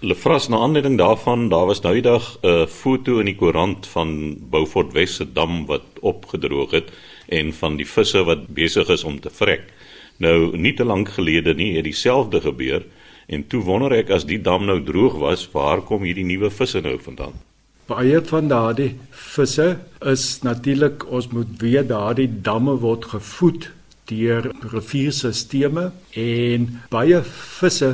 Lefras 0.00 0.48
na 0.48 0.56
aanleiding 0.56 0.98
daarvan 0.98 1.48
daar 1.48 1.66
was 1.66 1.80
nou 1.80 1.94
eendag 1.94 2.38
'n 2.42 2.66
foto 2.66 3.18
in 3.18 3.26
die 3.26 3.36
koerant 3.36 3.86
van 3.86 4.36
Beaufort 4.50 4.92
Wes 4.92 5.14
se 5.14 5.32
dam 5.32 5.66
wat 5.66 5.86
opgedroog 6.00 6.70
het 6.70 6.90
en 7.28 7.52
van 7.52 7.76
die 7.76 7.86
visse 7.86 8.24
wat 8.24 8.48
besig 8.48 8.88
is 8.88 9.04
om 9.04 9.20
te 9.20 9.30
vrek. 9.30 9.72
Nou 10.16 10.56
nie 10.56 10.74
te 10.74 10.84
lank 10.84 11.08
gelede 11.08 11.54
nie 11.54 11.76
het 11.76 11.84
dieselfde 11.84 12.40
gebeur 12.40 12.82
en 13.26 13.46
toe 13.46 13.62
wonder 13.62 13.92
ek 13.92 14.10
as 14.10 14.26
die 14.26 14.42
dam 14.42 14.64
nou 14.64 14.82
droog 14.82 15.14
was, 15.14 15.48
waar 15.52 15.80
kom 15.80 16.02
hierdie 16.02 16.24
nuwe 16.24 16.50
visse 16.50 16.80
nou 16.80 16.98
vandaan? 16.98 17.53
Baie 17.84 18.20
van 18.24 18.48
daardie 18.48 18.94
visse 19.10 19.74
is 20.00 20.22
natuurlik 20.42 21.04
ons 21.12 21.26
moet 21.28 21.50
weet 21.60 21.90
daardie 21.90 22.30
damme 22.46 22.78
word 22.80 23.04
gevoed 23.12 23.68
deur 24.08 24.48
rivierstelsels 24.72 25.90
en 26.16 26.64
baie 26.92 27.20
visse 27.60 27.90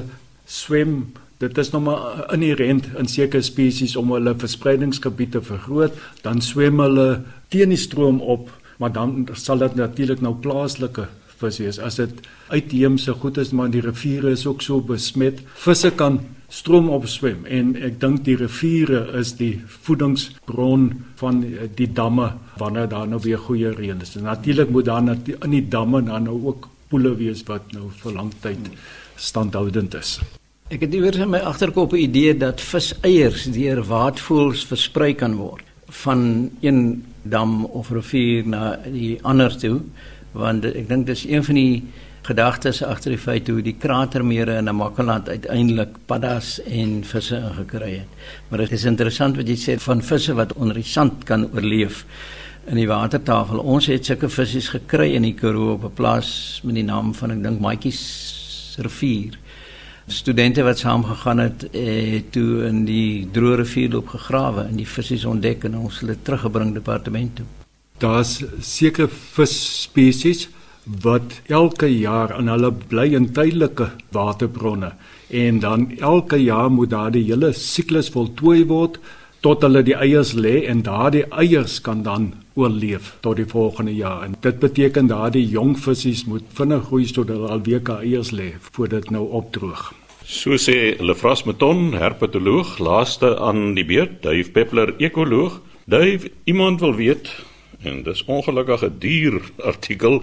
swem 0.47 0.95
dit 1.43 1.59
is 1.59 1.71
nog 1.73 1.83
maar 1.83 2.33
inherent 2.35 2.87
in 2.99 3.09
sekere 3.09 3.43
spesies 3.43 3.97
om 3.97 4.13
hulle 4.15 4.35
verspreidingsgebied 4.39 5.33
te 5.33 5.43
vergroot 5.43 5.99
dan 6.23 6.43
swem 6.43 6.79
hulle 6.79 7.23
teen 7.49 7.75
die 7.75 7.79
stroom 7.79 8.21
op 8.21 8.51
maar 8.79 8.93
dan 8.93 9.29
sal 9.35 9.59
dit 9.59 9.75
natuurlik 9.75 10.21
nou 10.21 10.35
plaaslike 10.35 11.09
visse 11.41 11.65
wees. 11.65 11.79
As 11.79 11.99
dit 12.01 12.29
uitheemse 12.49 13.13
goed 13.23 13.39
is 13.41 13.51
maar 13.57 13.71
die 13.73 13.83
riviere 13.85 14.35
is 14.37 14.47
ook 14.47 14.63
so 14.63 14.81
besmet 14.81 15.41
visse 15.67 15.91
kan 15.91 16.21
stroom 16.51 16.89
opswem 16.91 17.45
en 17.47 17.75
ek 17.79 18.01
dink 18.03 18.25
die 18.27 18.35
riviere 18.39 19.05
is 19.21 19.37
die 19.39 19.53
voedingsbron 19.87 20.91
van 21.21 21.45
die 21.79 21.89
damme 21.95 22.33
wanneer 22.59 22.91
daar 22.91 23.07
nou 23.09 23.21
weer 23.23 23.39
goeie 23.39 23.71
reën 23.77 24.03
is. 24.03 24.17
Natuurlik 24.19 24.71
moet 24.75 24.85
daar 24.91 25.07
in 25.07 25.55
die 25.55 25.69
damme 25.69 26.03
dan 26.03 26.27
nou 26.27 26.37
ook 26.51 26.69
poele 26.91 27.15
wees 27.15 27.45
wat 27.47 27.71
nou 27.73 27.89
vir 28.03 28.17
lang 28.19 28.33
tyd 28.43 28.71
standhoudend 29.17 29.95
is. 29.95 30.19
Ek 30.71 30.85
het 30.87 30.95
iewers 30.95 31.19
in 31.23 31.31
my 31.31 31.39
agterkop 31.39 31.93
'n 31.95 32.03
idee 32.03 32.35
dat 32.37 32.61
viseiers 32.61 33.45
deur 33.51 33.83
waadvoëls 33.87 34.67
versprei 34.67 35.15
kan 35.15 35.35
word 35.35 35.65
van 35.87 36.51
een 36.61 37.05
dam 37.23 37.65
of 37.65 37.91
rivier 37.91 38.47
na 38.47 38.77
die 38.85 39.19
ander 39.23 39.57
toe 39.59 39.81
want 40.33 40.65
ek 40.65 40.89
dink 40.89 41.07
dis 41.07 41.27
een 41.27 41.45
van 41.45 41.55
die 41.55 41.83
gedagtes 42.23 42.83
agter 42.85 43.15
die 43.15 43.21
feit 43.21 43.49
hoe 43.49 43.63
die 43.65 43.77
kratermere 43.81 44.59
in 44.61 44.69
Namakoland 44.69 45.29
uiteindelik 45.29 45.97
paddas 46.07 46.59
en 46.67 47.01
visse 47.05 47.39
ingekry 47.39 47.93
het. 48.03 48.21
Maar 48.49 48.67
dit 48.67 48.77
is 48.77 48.85
interessant 48.85 49.41
wat 49.41 49.49
jy 49.49 49.57
sê 49.57 49.79
van 49.81 50.03
visse 50.05 50.37
wat 50.37 50.53
onder 50.59 50.77
die 50.77 50.87
sand 50.87 51.25
kan 51.29 51.49
oorleef 51.55 52.05
in 52.69 52.77
die 52.77 52.89
watertafel. 52.89 53.63
Ons 53.65 53.89
het 53.91 54.07
sulke 54.07 54.29
visse 54.29 54.61
gekry 54.69 55.15
in 55.17 55.25
die 55.25 55.35
Karoo 55.35 55.75
op 55.79 55.85
'n 55.85 55.95
plaas 55.95 56.61
met 56.65 56.75
die 56.75 56.85
naam 56.85 57.15
van 57.15 57.31
ek 57.31 57.43
dink 57.43 57.61
Maatjies 57.61 58.77
rivier. 58.79 59.39
Studente 60.07 60.63
wat 60.63 60.79
saam 60.79 61.05
gegaan 61.05 61.39
het, 61.39 61.69
het 61.73 62.33
toe 62.33 62.67
in 62.67 62.85
die 62.85 63.29
droë 63.33 63.57
rivier 63.57 63.91
loop 63.91 64.09
gegrawe 64.09 64.67
en 64.69 64.77
die 64.77 64.87
visse 64.87 65.29
ontdek 65.29 65.65
en 65.65 65.77
ons 65.77 66.01
hulle 66.01 66.17
teruggebring 66.23 66.75
departement 66.75 67.37
toe. 67.37 67.47
Daar's 67.99 68.43
sekere 68.61 69.09
visspesies 69.09 70.49
wat 70.85 71.41
elke 71.47 71.87
jaar 71.87 72.33
aan 72.33 72.49
hulle 72.49 72.73
bly 72.73 73.11
in 73.15 73.33
tydelike 73.33 73.91
waterbronne. 74.13 74.93
En 75.29 75.61
dan 75.61 75.91
elke 75.99 76.37
jaar 76.43 76.71
moet 76.71 76.91
daardie 76.91 77.25
hele 77.25 77.53
siklus 77.53 78.11
voltooi 78.11 78.65
word 78.67 78.99
tot 79.41 79.63
hulle 79.65 79.83
die 79.83 79.97
eiers 79.97 80.33
lê 80.37 80.67
en 80.69 80.83
daardie 80.85 81.25
eiers 81.31 81.81
kan 81.81 82.03
dan 82.03 82.33
oorleef 82.55 83.15
tot 83.25 83.37
die 83.37 83.49
volgende 83.49 83.95
jaar. 83.95 84.25
En 84.25 84.37
dit 84.41 84.59
beteken 84.59 85.09
daardie 85.09 85.47
jong 85.49 85.77
visse 85.79 86.29
moet 86.29 86.45
vinnig 86.57 86.85
groei 86.89 87.07
sodat 87.07 87.37
hulle 87.37 87.55
alweer 87.55 87.81
kan 87.81 88.05
eiers 88.05 88.33
lê 88.37 88.53
voordat 88.73 89.03
dit 89.03 89.17
nou 89.17 89.29
opdroog. 89.41 89.93
So 90.31 90.57
sê 90.61 90.95
Lefras 91.01 91.43
Meton, 91.45 91.95
herpetoloog, 91.99 92.79
laaste 92.79 93.33
aan 93.41 93.75
die 93.75 93.85
beurt, 93.85 94.21
Dave 94.23 94.51
Peppler, 94.55 94.95
ekoloog. 95.03 95.61
Dave, 95.91 96.31
iemand 96.45 96.81
wil 96.81 96.95
weet 96.95 97.33
en 97.83 98.03
dis 98.05 98.25
ongelukkig 98.25 98.85
'n 98.85 98.95
duur 98.99 99.41
artikel 99.65 100.23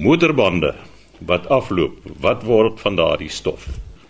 motorbande 0.00 0.74
wat 1.18 1.48
afloop, 1.48 1.98
wat 2.20 2.42
word 2.42 2.80
van 2.80 2.96
daardie 2.96 3.28
stof? 3.28 3.66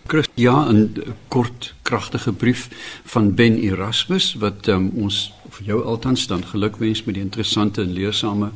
Chris, 0.07 0.27
ja, 0.33 0.71
'n 0.71 0.93
kort 1.27 1.73
kragtige 1.81 2.33
brief 2.33 2.69
van 3.03 3.35
Ben 3.35 3.57
Erasmus 3.57 4.33
wat 4.33 4.67
um, 4.67 4.91
ons 4.95 5.33
vir 5.49 5.65
jou 5.65 5.83
altans 5.83 6.27
dan 6.27 6.43
gelukwens 6.43 7.03
met 7.03 7.15
die 7.15 7.23
interessante 7.23 7.81
en 7.81 7.93
leersame 7.93 8.49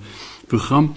program. 0.48 0.96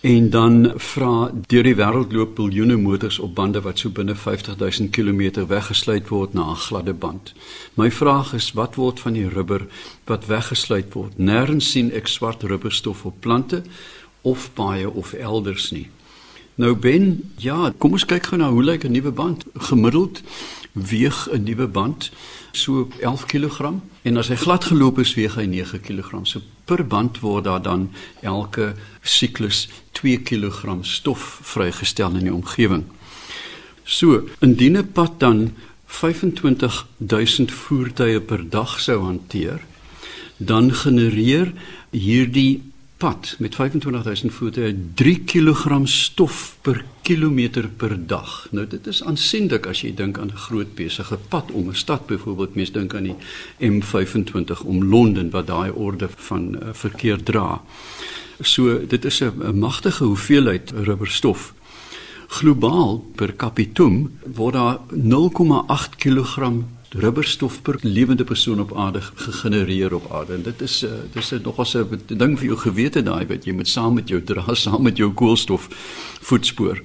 En 0.00 0.30
dan 0.30 0.72
vra 0.76 1.30
deur 1.46 1.62
die 1.62 1.76
wêreld 1.78 2.12
loop 2.12 2.34
biljoene 2.34 2.76
motors 2.76 3.18
op 3.18 3.34
bande 3.34 3.60
wat 3.60 3.78
so 3.78 3.90
binne 3.90 4.14
50000 4.14 4.90
km 4.90 5.46
weggesluit 5.46 6.08
word 6.08 6.34
na 6.34 6.50
'n 6.50 6.56
gladde 6.56 6.92
band. 6.92 7.34
My 7.74 7.90
vraag 7.90 8.34
is 8.34 8.52
wat 8.52 8.74
word 8.74 9.00
van 9.00 9.12
die 9.12 9.28
rubber 9.28 9.66
wat 10.04 10.26
weggesluit 10.26 10.92
word? 10.92 11.18
Nêrens 11.18 11.70
sien 11.70 11.92
ek 11.92 12.06
swart 12.06 12.42
rubberstof 12.42 13.04
op 13.04 13.20
plante 13.20 13.62
of 14.22 14.50
paaie 14.54 14.90
of 14.90 15.12
elders 15.12 15.70
nie. 15.70 15.88
Nou 16.54 16.76
Ben, 16.76 17.32
ja, 17.36 17.72
kom 17.78 17.92
ons 17.96 18.04
kyk 18.04 18.26
gou 18.28 18.38
na 18.38 18.50
hoe 18.50 18.62
lyk 18.62 18.84
'n 18.84 18.92
nuwe 18.92 19.10
band. 19.10 19.44
Gemiddeld 19.54 20.22
weeg 20.72 21.28
'n 21.30 21.42
nuwe 21.42 21.66
band 21.66 22.10
so 22.52 22.88
11 23.00 23.26
kg 23.26 23.80
en 24.02 24.16
as 24.16 24.28
hy 24.28 24.36
glad 24.36 24.64
geloop 24.64 24.98
is 24.98 25.14
weeg 25.14 25.34
hy 25.34 25.46
9 25.46 25.80
kg. 25.80 26.26
So 26.26 26.40
per 26.64 26.86
band 26.86 27.20
word 27.20 27.44
daar 27.44 27.62
dan 27.62 27.90
elke 28.20 28.74
siklus 29.02 29.68
2 29.92 30.18
kg 30.22 30.78
stof 30.80 31.40
vrygestel 31.42 32.14
in 32.16 32.24
die 32.24 32.34
omgewing. 32.34 32.84
So, 33.84 34.28
indien 34.40 34.76
'n 34.76 34.92
pad 34.92 35.18
dan 35.18 35.54
25000 35.86 37.52
voertuie 37.52 38.20
per 38.20 38.48
dag 38.48 38.80
sou 38.80 39.04
hanteer, 39.04 39.60
dan 40.36 40.72
genereer 40.72 41.52
hierdie 41.90 42.71
pad 43.02 43.34
met 43.38 43.54
25000 43.54 44.32
voete 44.32 44.74
3 44.94 45.24
kg 45.26 45.80
stof 45.90 46.56
per 46.62 46.84
kilometer 47.02 47.66
per 47.76 47.96
dag. 48.06 48.46
Nou 48.54 48.66
dit 48.66 48.86
is 48.86 49.00
aansienlik 49.02 49.66
as 49.66 49.80
jy 49.82 49.90
dink 49.98 50.20
aan 50.22 50.30
'n 50.30 50.44
groot 50.46 50.74
besige 50.74 51.18
pad 51.28 51.50
om 51.50 51.68
'n 51.68 51.74
stad 51.74 52.06
byvoorbeeld 52.06 52.54
mens 52.54 52.72
dink 52.72 52.94
aan 52.94 53.08
die 53.10 53.16
M25 53.58 54.62
om 54.64 54.84
Londen 54.84 55.30
wat 55.30 55.46
daai 55.46 55.70
orde 55.70 56.08
van 56.16 56.54
uh, 56.54 56.68
verkeer 56.72 57.22
dra. 57.22 57.62
So 58.40 58.86
dit 58.86 59.04
is 59.04 59.20
'n 59.20 59.58
magtige 59.58 60.04
hoeveelheid 60.04 60.70
rubberstof. 60.70 61.54
Globaal 62.28 63.04
per 63.14 63.36
capitum 63.36 64.10
word 64.34 64.54
daar 64.54 64.78
0,8 64.90 65.96
kg 65.98 66.52
rubberstof 66.92 67.62
per 67.62 67.78
lewende 67.80 68.24
persoon 68.24 68.60
op 68.60 68.76
aarde 68.76 69.00
gegenereer 69.00 69.94
op 69.94 70.12
aarde. 70.12 70.34
En 70.34 70.42
dit 70.42 70.60
is 70.60 70.82
uh, 70.82 70.90
dis 71.12 71.30
'n 71.32 71.40
nogals 71.42 71.74
'n 71.74 72.00
ding 72.06 72.38
vir 72.38 72.46
jou 72.46 72.58
gewete 72.58 73.02
daai 73.02 73.26
wat 73.26 73.44
jy 73.44 73.52
met 73.52 73.68
saam 73.68 73.94
met 73.94 74.08
jou 74.08 74.22
dra, 74.22 74.54
saam 74.64 74.82
met 74.82 74.96
jou 74.96 75.12
koolstof 75.12 75.68
voetspoor. 76.20 76.80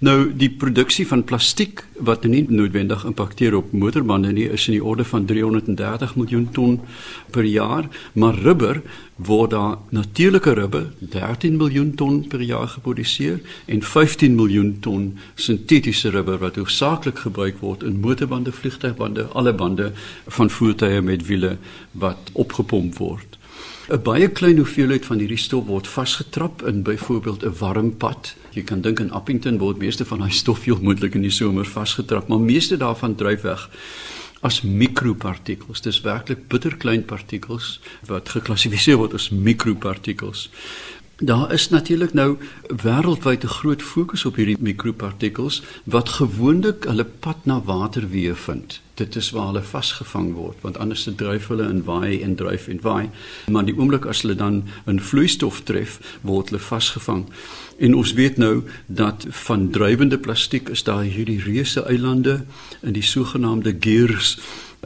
Nou 0.00 0.30
die 0.32 0.48
produksie 0.48 1.04
van 1.04 1.26
plastiek 1.28 1.82
wat 2.00 2.22
nie 2.24 2.46
noodwendig 2.48 3.02
impakteer 3.04 3.52
op 3.58 3.72
motorbande 3.76 4.30
nie 4.32 4.46
is 4.48 4.64
in 4.70 4.78
die 4.78 4.84
orde 4.92 5.04
van 5.04 5.26
330 5.28 6.14
miljoen 6.16 6.46
ton 6.56 6.78
per 7.34 7.44
jaar, 7.44 7.84
maar 8.16 8.38
rubber 8.40 8.80
word 9.16 9.52
daar 9.52 9.76
natuurlike 9.92 10.54
rubber 10.56 10.86
13 11.00 11.58
miljoen 11.60 11.90
ton 12.00 12.22
per 12.32 12.40
jaar 12.40 12.68
geproduseer 12.72 13.42
en 13.66 13.84
15 13.84 14.38
miljoen 14.38 14.78
ton 14.80 15.10
sintetiese 15.34 16.14
rubber 16.16 16.40
wat 16.40 16.56
hoofsaaklik 16.56 17.20
gebruik 17.26 17.60
word 17.60 17.84
in 17.84 18.00
motorbande, 18.00 18.52
vliegtuigbande, 18.56 19.26
alle 19.36 19.52
bande 19.52 19.92
van 20.26 20.50
voertuie 20.50 21.04
met 21.04 21.26
wiele 21.28 21.58
wat 21.92 22.32
opgepomp 22.32 22.96
word. 22.96 23.39
'n 23.88 24.02
Baie 24.02 24.28
klein 24.28 24.56
hoeveelheid 24.56 25.06
van 25.06 25.18
hierdie 25.18 25.38
stof 25.38 25.66
word 25.66 25.88
vasgetrap 25.88 26.62
in 26.66 26.82
byvoorbeeld 26.82 27.44
'n 27.44 27.54
warm 27.58 27.96
pad. 27.96 28.34
Jy 28.50 28.62
kan 28.62 28.80
dink 28.80 29.00
in 29.00 29.10
Appington 29.10 29.58
word 29.58 29.78
meeste 29.78 30.04
van 30.04 30.18
daai 30.18 30.30
stof 30.30 30.64
heel 30.64 30.78
moontlik 30.82 31.14
in 31.14 31.22
die 31.22 31.30
somer 31.30 31.64
vasgetrap, 31.66 32.28
maar 32.28 32.40
meeste 32.40 32.76
daarvan 32.76 33.14
dryf 33.14 33.40
weg 33.40 33.70
as 34.40 34.62
mikropartikels. 34.62 35.80
Dis 35.80 36.00
werklik 36.00 36.48
bitterklein 36.48 37.04
partikels 37.04 37.80
wat 38.06 38.28
geklassifiseer 38.28 38.96
word 38.96 39.14
as 39.14 39.30
mikropartikels. 39.30 40.48
Daar 41.20 41.52
is 41.52 41.68
natuurlik 41.68 42.12
nou 42.12 42.38
wêreldwyd 42.82 43.44
'n 43.44 43.56
groot 43.60 43.82
fokus 43.82 44.24
op 44.24 44.36
hierdie 44.36 44.56
mikropartikels 44.60 45.62
wat 45.84 46.08
gewoonlik 46.08 46.84
hulle 46.84 47.04
pad 47.04 47.44
na 47.44 47.60
waterweë 47.60 48.34
vind. 48.34 48.80
Dit 49.00 49.16
is 49.16 49.30
waar 49.32 49.46
hulle 49.46 49.62
vasgevang 49.64 50.34
word, 50.36 50.58
want 50.60 50.78
anders 50.78 51.02
se 51.06 51.14
dryf 51.16 51.46
hulle 51.48 51.64
in 51.72 51.80
waai 51.86 52.20
en 52.22 52.34
dryf 52.36 52.66
en 52.68 52.80
waai. 52.84 53.08
Maar 53.48 53.64
die 53.64 53.76
oomblik 53.78 54.04
as 54.04 54.20
hulle 54.22 54.36
dan 54.36 54.62
'n 54.86 55.00
vloeistof 55.00 55.62
tref, 55.64 56.00
word 56.20 56.50
hulle 56.50 56.60
vasgevang. 56.60 57.24
En 57.78 57.94
ons 57.94 58.12
weet 58.12 58.36
nou 58.36 58.62
dat 58.86 59.26
van 59.28 59.70
drywende 59.70 60.18
plastiek 60.18 60.68
is 60.68 60.82
daar 60.82 61.02
hierdie 61.02 61.40
reuse 61.40 61.82
eilande 61.84 62.44
in 62.82 62.92
die 62.92 63.02
sogenaamde 63.02 63.76
Gers 63.80 64.38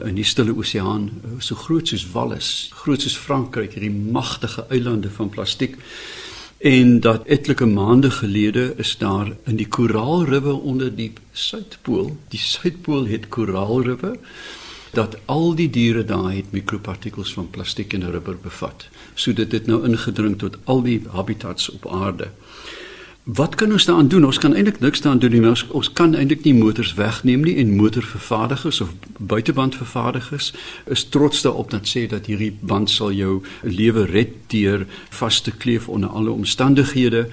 in 0.03 0.15
die 0.15 0.23
Stille 0.23 0.55
Oseaan, 0.55 1.09
so 1.39 1.55
groot 1.55 1.87
soos 1.87 2.11
Wallis, 2.11 2.69
groot 2.73 3.01
soos 3.01 3.17
Frankryk, 3.17 3.73
hierdie 3.73 4.11
magtige 4.11 4.65
eilande 4.69 5.09
van 5.09 5.29
plastiek. 5.29 5.77
En 6.65 6.99
dat 6.99 7.25
etlike 7.25 7.65
maande 7.65 8.11
gelede 8.11 8.73
is 8.77 8.97
daar 8.97 9.27
in 9.45 9.55
die 9.55 9.67
koraalriwe 9.67 10.53
onder 10.53 10.95
die 10.95 11.11
suidpool, 11.31 12.17
die 12.33 12.39
suidpool 12.39 13.05
het 13.07 13.27
koraalriwe 13.29 14.15
dat 14.97 15.17
al 15.25 15.53
die 15.55 15.69
diere 15.69 16.05
daar 16.05 16.31
het 16.33 16.49
mikropartikels 16.51 17.33
van 17.33 17.49
plastiek 17.49 17.93
en 17.93 18.07
rubber 18.11 18.37
bevat. 18.41 18.87
So 19.13 19.33
dit 19.33 19.51
het 19.51 19.69
nou 19.69 19.83
ingedring 19.85 20.39
tot 20.41 20.57
al 20.63 20.81
die 20.81 21.01
habitats 21.13 21.69
op 21.69 21.85
aarde. 21.91 22.31
Wat 23.25 23.55
kan 23.55 23.71
ons 23.71 23.85
daaraan 23.85 24.07
doen? 24.07 24.25
Ons 24.25 24.37
kan 24.37 24.53
eintlik 24.53 24.79
niks 24.79 25.01
daaraan 25.01 25.19
doen 25.19 25.31
nie. 25.31 25.47
Ons, 25.49 25.63
ons 25.67 25.87
kan 25.93 26.13
eintlik 26.13 26.43
nie 26.45 26.53
motors 26.53 26.93
wegneem 26.93 27.41
nie 27.41 27.55
en 27.57 27.71
motorvervaardigers 27.73 28.81
of 28.81 28.91
buitebandvervaardigers 29.17 30.51
is 30.93 31.03
trots 31.09 31.41
daarop 31.41 31.71
dat 31.73 31.89
sê 31.89 32.05
dat 32.05 32.29
hierdie 32.29 32.51
band 32.61 32.89
sal 32.89 33.09
jou 33.17 33.39
lewe 33.63 34.05
red 34.05 34.35
deur 34.53 34.85
vas 35.09 35.41
te 35.41 35.51
kleef 35.51 35.89
onder 35.89 36.09
alle 36.09 36.29
omstandighede. 36.37 37.25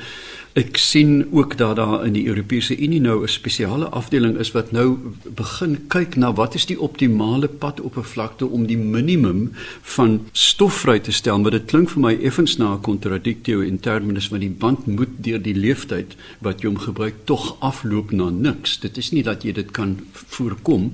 Ek 0.52 0.76
sien 0.76 1.28
ook 1.32 1.54
dat 1.56 1.76
daar 1.76 2.02
in 2.04 2.12
die 2.12 2.26
Europese 2.26 2.76
Unie 2.76 3.00
nou 3.00 3.22
'n 3.22 3.28
spesiale 3.28 3.88
afdeling 3.88 4.38
is 4.38 4.50
wat 4.52 4.72
nou 4.72 4.98
begin 5.34 5.86
kyk 5.88 6.16
na 6.16 6.32
wat 6.32 6.54
is 6.54 6.66
die 6.66 6.80
optimale 6.80 7.48
padoppervlakte 7.48 8.46
om 8.46 8.66
die 8.66 8.76
minimum 8.76 9.52
van 9.82 10.26
stof 10.32 10.74
vry 10.74 10.98
te 10.98 11.12
stel. 11.12 11.40
Maar 11.40 11.50
dit 11.50 11.64
klink 11.64 11.90
vir 11.90 12.00
my 12.00 12.18
effens 12.22 12.56
na 12.56 12.74
'n 12.74 12.80
kontradiktio 12.80 13.60
in 13.60 13.80
terme 13.80 14.20
van 14.20 14.40
die 14.40 14.50
band 14.50 14.86
moet 14.86 15.08
deur 15.16 15.42
die 15.42 15.54
leeftyd 15.54 16.16
wat 16.38 16.60
jy 16.60 16.68
hom 16.68 16.78
gebruik 16.78 17.14
tog 17.24 17.56
afloop 17.58 18.10
na 18.10 18.30
niks. 18.30 18.80
Dit 18.80 18.96
is 18.96 19.10
nie 19.10 19.22
dat 19.22 19.42
jy 19.42 19.52
dit 19.52 19.70
kan 19.70 20.00
voorkom 20.12 20.92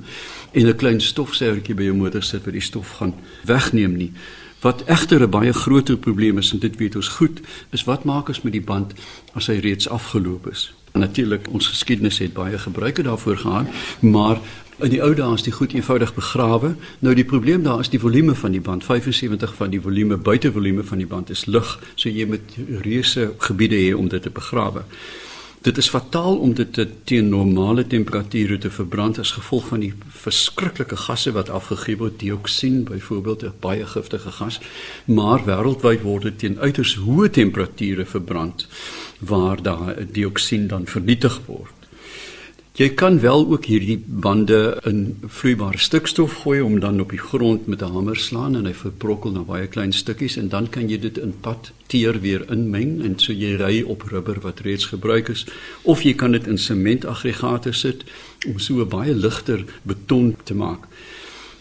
en 0.53 0.67
'n 0.67 0.77
klein 0.77 1.01
stofsuigertjie 1.01 1.75
by 1.75 1.83
jou 1.83 1.97
motor 1.97 2.23
sit 2.23 2.45
wat 2.45 2.53
die 2.53 2.63
stof 2.63 2.91
gaan 2.91 3.15
wegneem 3.45 3.97
nie. 3.97 4.13
Wat 4.61 4.83
egter 4.85 5.23
'n 5.23 5.31
baie 5.31 5.53
groter 5.53 5.97
probleem 5.97 6.39
is 6.39 6.53
en 6.53 6.59
dit 6.59 6.77
weet 6.77 6.97
ons 6.97 7.09
goed, 7.09 7.41
is 7.71 7.85
wat 7.85 8.05
maak 8.05 8.29
ons 8.29 8.43
met 8.43 8.53
die 8.53 8.63
band 8.63 8.93
as 9.33 9.47
hy 9.47 9.59
reeds 9.59 9.89
afgeloop 9.89 10.47
is? 10.51 10.75
Natuurlik 10.93 11.49
ons 11.51 11.67
geskiedenis 11.67 12.19
het 12.19 12.33
baie 12.33 12.59
gebruike 12.59 13.03
daarvoor 13.03 13.37
gehad, 13.37 13.67
maar 14.01 14.39
in 14.79 14.91
die 14.91 15.03
ou 15.03 15.15
dae 15.15 15.35
is 15.35 15.43
dit 15.43 15.55
goed 15.55 15.73
eenvoudig 15.73 16.15
begrawe. 16.15 16.75
Nou 16.99 17.15
die 17.15 17.25
probleem 17.25 17.63
daar 17.63 17.81
is 17.81 17.89
die 17.89 18.01
volume 18.01 18.35
van 18.35 18.51
die 18.51 18.61
band, 18.61 18.85
75 18.85 19.55
van 19.55 19.71
die 19.71 19.81
volume 19.81 20.17
buite 20.17 20.53
volume 20.53 20.85
van 20.85 20.99
die 20.99 21.07
band 21.07 21.31
is 21.31 21.45
lug, 21.47 21.79
so 21.95 22.09
jy 22.09 22.27
moet 22.27 22.57
reuse 22.83 23.33
gebiede 23.39 23.77
hê 23.77 23.95
om 23.95 24.09
dit 24.09 24.23
te 24.23 24.31
begrawe. 24.31 24.83
Dit 25.63 25.77
is 25.77 25.89
fataal 25.89 26.37
om 26.37 26.53
dit 26.55 26.73
te, 26.73 26.87
teen 27.05 27.29
normale 27.29 27.87
temperature 27.87 28.59
te 28.59 28.71
verbrand 28.71 29.19
as 29.19 29.33
gevolg 29.35 29.67
van 29.73 29.81
die 29.83 29.93
verskriklike 30.23 30.97
gasse 30.97 31.33
wat 31.35 31.51
afgegee 31.51 31.99
word, 31.99 32.21
dioksien 32.21 32.85
byvoorbeeld, 32.85 33.43
'n 33.43 33.53
baie 33.61 33.87
giftige 33.87 34.31
gas, 34.31 34.61
maar 35.05 35.45
wêreldwyd 35.45 36.03
word 36.03 36.23
dit 36.23 36.39
teen 36.39 36.59
uiters 36.59 36.95
hoë 36.97 37.31
temperature 37.31 38.07
verbrand 38.07 38.67
waar 39.19 39.63
daai 39.63 40.07
dioksien 40.13 40.67
dan 40.67 40.87
vernietig 40.87 41.41
word. 41.47 41.78
Jy 42.79 42.93
kan 42.95 43.17
wel 43.21 43.41
ook 43.51 43.65
hierdie 43.67 43.97
bande 44.07 44.79
in 44.87 45.17
vloeibare 45.27 45.81
stikstof 45.83 46.37
gooi 46.45 46.61
om 46.63 46.77
dan 46.79 47.01
op 47.03 47.11
die 47.11 47.19
grond 47.19 47.67
met 47.67 47.83
'n 47.83 47.91
hamer 47.95 48.17
slaan 48.17 48.55
en 48.57 48.67
hy 48.67 48.73
verbrokkel 48.73 49.31
na 49.31 49.43
baie 49.43 49.67
klein 49.67 49.93
stukkies 49.93 50.37
en 50.37 50.49
dan 50.49 50.69
kan 50.71 50.89
jy 50.89 50.99
dit 50.99 51.19
in 51.19 51.35
pad 51.41 51.73
teer 51.87 52.21
weer 52.21 52.45
inmeng 52.51 53.03
en 53.05 53.19
so 53.19 53.33
jy 53.33 53.57
ry 53.57 53.83
op 53.83 54.03
rubber 54.03 54.39
wat 54.41 54.61
reeds 54.61 54.87
gebruik 54.87 55.29
is 55.29 55.47
of 55.83 56.03
jy 56.03 56.15
kan 56.15 56.33
dit 56.33 56.47
in 56.47 56.59
sementaggregate 56.59 57.73
sit 57.73 58.05
om 58.47 58.59
so 58.59 58.75
'n 58.75 58.89
baie 58.89 59.15
ligter 59.15 59.65
beton 59.83 60.37
te 60.45 60.55
maak. 60.55 60.87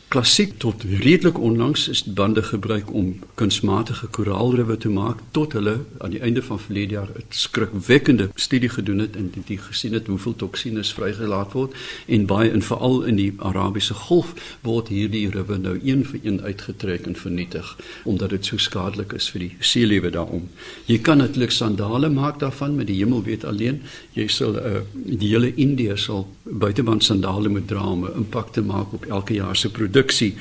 Klassiek 0.08 0.54
tot 0.58 0.84
redelik 0.84 1.39
onlangs 1.39 1.88
is 1.88 2.04
bande 2.04 2.43
gebruik 2.43 2.93
om 2.93 3.20
kunsmatige 3.36 4.08
koraalriwe 4.08 4.78
te 4.78 4.89
maak 4.89 5.20
tot 5.36 5.52
hulle 5.58 5.74
aan 6.00 6.13
die 6.13 6.22
einde 6.24 6.39
van 6.43 6.60
verlede 6.60 6.93
jaar 6.96 7.10
'n 7.12 7.24
skrikwekkende 7.30 8.30
studie 8.36 8.70
gedoen 8.70 9.00
het 9.00 9.15
en 9.15 9.32
dit 9.36 9.60
gesien 9.60 9.93
het 9.93 10.08
hoeveel 10.08 10.36
toksines 10.36 10.93
vrygelaat 10.93 11.52
word 11.52 11.76
en 12.06 12.26
baie 12.26 12.52
en 12.52 12.62
veral 12.62 13.04
in 13.04 13.15
die 13.15 13.34
Arabiese 13.38 13.93
Golf 13.93 14.34
word 14.62 14.88
hierdie 14.88 15.30
riwe 15.30 15.58
nou 15.58 15.80
een 15.84 16.06
vir 16.06 16.20
een 16.24 16.41
uitgetrek 16.41 17.06
en 17.06 17.15
vernietig 17.15 17.78
omdat 18.04 18.30
dit 18.30 18.46
so 18.46 18.58
skadelik 18.58 19.13
is 19.13 19.30
vir 19.30 19.39
die 19.39 19.56
seelewe 19.60 20.10
daarom. 20.10 20.50
Jy 20.86 20.98
kan 20.98 21.17
natuurlik 21.17 21.52
sandale 21.52 22.10
maak 22.10 22.39
daarvan 22.39 22.76
met 22.76 22.88
die 22.88 22.98
hemel 22.98 23.24
weet 23.24 23.46
alleen 23.46 23.82
jy 24.13 24.28
sal 24.28 24.56
uh, 24.56 24.80
die 24.93 25.30
hele 25.30 25.56
Indië 25.56 25.98
sal 25.98 26.28
buiteband 26.43 27.04
sandale 27.04 27.50
moet 27.50 27.67
dra 27.67 27.84
om 27.89 28.06
'n 28.06 28.13
impak 28.15 28.54
te 28.54 28.62
maak 28.62 28.93
op 28.93 29.06
elke 29.06 29.34
jaar 29.34 29.56
se 29.56 29.70
produksie. 29.98 30.36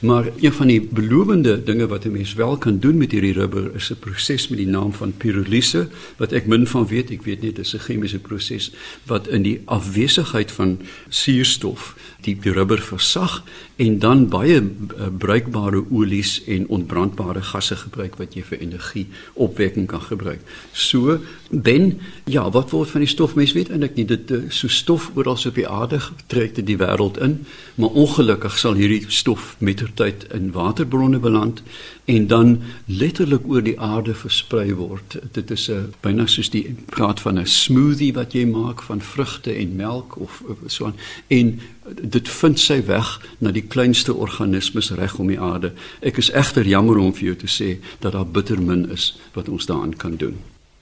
Maar 0.00 0.24
een 0.40 0.52
van 0.52 0.66
die 0.66 0.80
belowende 0.80 1.62
dinge 1.62 1.86
wat 1.86 2.04
'n 2.04 2.12
mens 2.12 2.34
wel 2.34 2.56
kan 2.58 2.78
doen 2.78 2.96
met 2.96 3.10
hierdie 3.10 3.32
rubber 3.32 3.74
is 3.74 3.90
'n 3.90 3.98
proses 3.98 4.48
met 4.48 4.58
die 4.58 4.66
naam 4.66 4.92
van 4.92 5.16
pirolyse 5.16 5.88
wat 6.16 6.32
ek 6.32 6.46
min 6.46 6.66
van 6.66 6.86
weet, 6.86 7.10
ek 7.10 7.22
weet 7.22 7.42
net 7.42 7.56
dit 7.56 7.64
is 7.64 7.74
'n 7.74 7.78
chemiese 7.78 8.18
proses 8.18 8.72
wat 9.04 9.28
in 9.28 9.42
die 9.42 9.60
afwesigheid 9.64 10.52
van 10.52 10.80
suurstof 11.08 11.96
die, 12.20 12.38
die 12.40 12.52
rubber 12.52 12.80
versag 12.80 13.44
en 13.80 13.98
dan 13.98 14.26
baie 14.28 14.58
uh, 14.60 15.06
bruikbare 15.18 15.80
olies 15.88 16.34
en 16.44 16.66
ontbrandbare 16.68 17.40
gasse 17.42 17.78
gebruik 17.80 18.18
wat 18.20 18.34
jy 18.36 18.42
vir 18.44 18.60
energieopwekking 18.66 19.86
kan 19.88 20.02
gebruik. 20.04 20.42
So 20.76 21.16
ben 21.50 21.94
ja, 22.28 22.44
wat 22.52 22.74
word 22.76 22.92
van 22.92 23.06
die 23.06 23.08
stof 23.08 23.34
mens 23.38 23.54
weet 23.56 23.70
eintlik 23.72 23.96
nie 23.96 24.04
dit 24.10 24.34
uh, 24.36 24.42
so 24.52 24.68
stof 24.68 25.08
oral 25.16 25.40
op 25.48 25.56
die 25.56 25.68
aarde 25.68 26.00
trek 26.28 26.58
dit 26.58 26.66
die 26.68 26.76
wêreld 26.76 27.16
in, 27.24 27.38
maar 27.80 27.96
ongelukkig 27.96 28.58
sal 28.60 28.76
hierdie 28.76 29.06
stof 29.08 29.54
met 29.64 29.80
tyd 29.96 30.28
in 30.36 30.52
waterbronne 30.52 31.18
beland 31.18 31.64
en 32.10 32.26
dan 32.26 32.62
letterlik 32.86 33.46
oor 33.46 33.62
die 33.62 33.80
aarde 33.80 34.14
versprei 34.14 34.74
word. 34.74 35.16
Dit 35.32 35.50
is 35.50 35.70
'n 35.70 35.92
byna 36.00 36.26
soos 36.26 36.50
die 36.50 36.74
praat 36.86 37.20
van 37.20 37.38
'n 37.38 37.46
smoothie 37.46 38.12
wat 38.12 38.32
jy 38.32 38.44
maak 38.44 38.82
van 38.82 39.00
vrugte 39.00 39.52
en 39.52 39.76
melk 39.76 40.18
of 40.18 40.42
so 40.66 40.86
aan 40.86 40.98
en 41.28 41.60
dit 42.02 42.28
vind 42.28 42.60
sy 42.60 42.84
weg 42.84 43.20
na 43.38 43.50
die 43.50 43.66
kleinste 43.66 44.14
organismes 44.14 44.90
reg 44.90 45.18
om 45.18 45.26
die 45.26 45.40
aarde. 45.40 45.72
Ek 46.00 46.16
is 46.16 46.30
egter 46.30 46.66
jammer 46.66 46.96
om 46.96 47.14
vir 47.14 47.24
jou 47.24 47.36
te 47.36 47.50
sê 47.50 47.78
dat 47.98 48.12
daar 48.12 48.26
bitter 48.26 48.62
min 48.62 48.90
is 48.90 49.18
wat 49.32 49.48
ons 49.48 49.66
daaraan 49.66 49.96
kan 49.96 50.16
doen. 50.16 50.36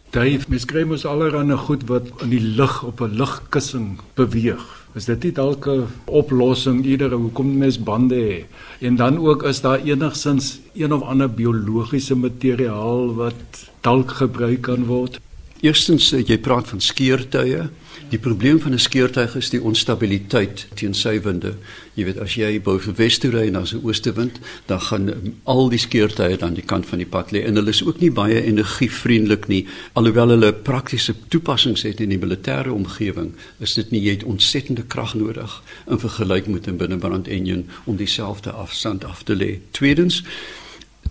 Dave, 0.09 0.47
mens 0.49 0.64
kry 0.64 0.87
mos 0.88 1.03
allerhande 1.05 1.57
goed 1.61 1.83
wat 1.90 2.07
in 2.25 2.31
die 2.33 2.40
lug 2.40 2.79
op 2.88 3.01
'n 3.05 3.12
lugkussing 3.21 4.01
beweeg. 4.16 4.64
Is 4.97 5.05
dit 5.05 5.23
nie 5.23 5.33
dalk 5.33 5.66
'n 5.68 5.85
oplossing 6.07 6.85
eerder 6.87 7.12
hoekom 7.12 7.59
mens 7.59 7.77
bande 7.77 8.16
het? 8.16 8.47
En 8.81 8.97
dan 8.97 9.18
ook 9.18 9.42
is 9.42 9.61
daar 9.61 9.85
enigsins 9.85 10.61
een 10.75 10.92
of 10.92 11.03
ander 11.03 11.31
biologiese 11.31 12.16
materiaal 12.16 13.14
wat 13.14 13.68
dalk 13.81 14.11
gebruik 14.11 14.62
kan 14.62 14.85
word? 14.85 15.21
Eerstens 15.61 16.11
jy 16.11 16.38
praat 16.38 16.68
van 16.68 16.81
skeurtuie. 16.81 17.68
Die 18.09 18.18
probleem 18.18 18.61
van 18.61 18.73
'n 18.73 18.79
skeurtuig 18.79 19.35
is 19.37 19.51
die 19.51 19.62
onstabiliteit 19.62 20.66
teen 20.75 20.94
suiwinde. 20.94 21.55
Jy 21.94 22.05
weet 22.05 22.18
as 22.18 22.35
jy 22.35 22.61
bo 22.61 22.79
vir 22.79 22.94
wes 22.94 23.18
toe 23.18 23.31
ry 23.31 23.47
en 23.47 23.53
daar's 23.53 23.75
'n 23.75 23.85
oostewind, 23.85 24.38
dan 24.66 24.81
gaan 24.81 25.35
al 25.44 25.68
die 25.68 25.79
skeurtuie 25.79 26.42
aan 26.42 26.55
die 26.55 26.64
kant 26.64 26.87
van 26.87 26.99
die 26.99 27.07
pad 27.07 27.33
lê 27.33 27.44
en 27.44 27.55
hulle 27.55 27.68
is 27.68 27.85
ook 27.85 28.01
nie 28.01 28.11
baie 28.11 28.42
energievriendelik 28.42 29.49
nie. 29.49 29.66
Alhoewel 29.92 30.29
hulle 30.29 30.53
praktiese 30.53 31.14
toepassings 31.29 31.83
het 31.83 32.01
in 32.01 32.09
die 32.09 32.18
militêre 32.18 32.73
omgewing, 32.73 33.33
is 33.59 33.75
dit 33.75 33.90
nie 33.90 34.01
jy 34.01 34.11
het 34.11 34.25
ontsettende 34.25 34.83
krag 34.83 35.14
nodig 35.14 35.62
in 35.90 35.99
vergelyking 35.99 36.55
met 36.55 36.66
'n 36.66 36.77
binnebrand 36.77 37.29
enjin 37.29 37.68
om 37.85 37.97
dieselfde 37.97 38.51
afstand 38.51 39.05
af 39.05 39.23
te 39.23 39.37
lê. 39.37 39.61
Tweedens 39.71 40.23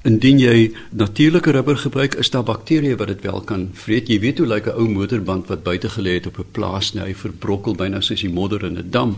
Indien 0.07 0.37
jy 0.39 0.69
natuurlike 0.95 1.51
rubber 1.51 1.75
gebruik, 1.75 2.13
is 2.21 2.29
daar 2.31 2.45
bakterieë 2.47 2.95
wat 2.95 3.09
dit 3.11 3.25
wel 3.27 3.41
kan 3.43 3.65
vreet. 3.75 4.07
Jy 4.07 4.19
weet 4.23 4.37
hoe 4.39 4.47
lyk 4.47 4.67
'n 4.67 4.79
ou 4.79 4.87
motorband 4.87 5.47
wat 5.51 5.63
buite 5.63 5.89
gelê 5.89 6.13
het 6.15 6.27
op 6.27 6.39
'n 6.39 6.51
plaas, 6.51 6.93
nou 6.93 7.05
hy 7.05 7.13
verbrokkel 7.13 7.75
byna 7.75 7.99
soos 8.01 8.21
die 8.21 8.29
modder 8.29 8.63
in 8.63 8.77
'n 8.77 8.89
dam. 8.89 9.17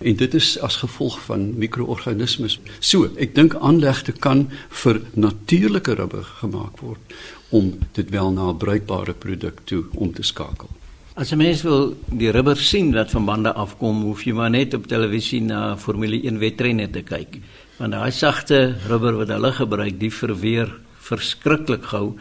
En 0.00 0.16
dit 0.16 0.34
is 0.34 0.58
as 0.60 0.76
gevolg 0.76 1.20
van 1.20 1.58
mikroorganismes. 1.58 2.60
So, 2.80 3.08
ek 3.16 3.34
dink 3.34 3.54
aanlegte 3.54 4.12
kan 4.12 4.50
vir 4.68 5.00
natuurlike 5.14 5.94
rubber 5.94 6.24
gemaak 6.24 6.78
word 6.80 7.00
om 7.48 7.78
dit 7.92 8.10
wel 8.10 8.30
na 8.30 8.50
'n 8.50 8.56
bruikbare 8.56 9.14
produk 9.14 9.60
toe 9.64 9.84
om 9.94 10.12
te 10.12 10.22
skakel. 10.22 10.68
As 11.14 11.32
'n 11.32 11.38
mens 11.38 11.62
wil 11.62 11.96
die 12.06 12.30
rubber 12.30 12.56
sien 12.56 12.92
wat 12.92 13.10
van 13.10 13.24
bande 13.24 13.52
afkom, 13.52 14.02
hoef 14.02 14.24
jy 14.24 14.32
maar 14.32 14.50
net 14.50 14.74
op 14.74 14.86
televisie 14.86 15.40
na 15.40 15.76
Formule 15.76 16.26
1 16.26 16.38
wedrenne 16.38 16.90
te 16.90 17.02
kyk 17.02 17.38
want 17.78 17.94
daai 17.94 18.12
sagte 18.12 18.76
rubber 18.88 19.16
wat 19.20 19.30
hulle 19.30 19.52
gebruik, 19.54 19.98
die 20.00 20.12
verweer 20.12 20.70
verskriklik 21.08 21.88
gou. 21.92 22.16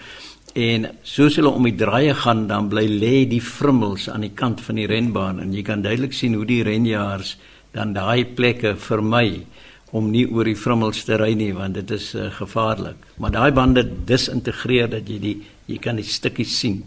En 0.57 0.87
soos 1.05 1.37
hulle 1.37 1.51
om 1.53 1.65
die 1.67 1.75
draaie 1.77 2.13
gaan 2.17 2.45
dan 2.49 2.69
bly 2.69 2.85
lê 2.87 3.25
die 3.29 3.41
frummels 3.43 4.07
aan 4.09 4.25
die 4.25 4.33
kant 4.37 4.61
van 4.65 4.79
die 4.79 4.87
renbaan. 4.89 5.41
En 5.43 5.53
jy 5.53 5.63
kan 5.65 5.83
duidelik 5.85 6.13
sien 6.13 6.37
hoe 6.37 6.45
die 6.47 6.63
renjaars 6.65 7.35
dan 7.75 7.93
daai 7.93 8.25
plekke 8.37 8.75
vermy 8.79 9.43
om 9.95 10.09
nie 10.11 10.25
oor 10.27 10.47
die 10.47 10.57
frummels 10.57 11.05
te 11.07 11.17
ry 11.19 11.31
nie 11.37 11.53
want 11.55 11.77
dit 11.77 11.91
is 11.95 12.11
uh, 12.15 12.29
gevaarlik. 12.37 12.99
Maar 13.17 13.33
daai 13.35 13.51
bande 13.55 13.83
disintegreer 14.07 14.89
dat 14.91 15.09
jy 15.09 15.19
die 15.23 15.35
jy 15.67 15.81
kan 15.83 15.97
die 15.99 16.05
stukkies 16.07 16.53
sien. 16.59 16.83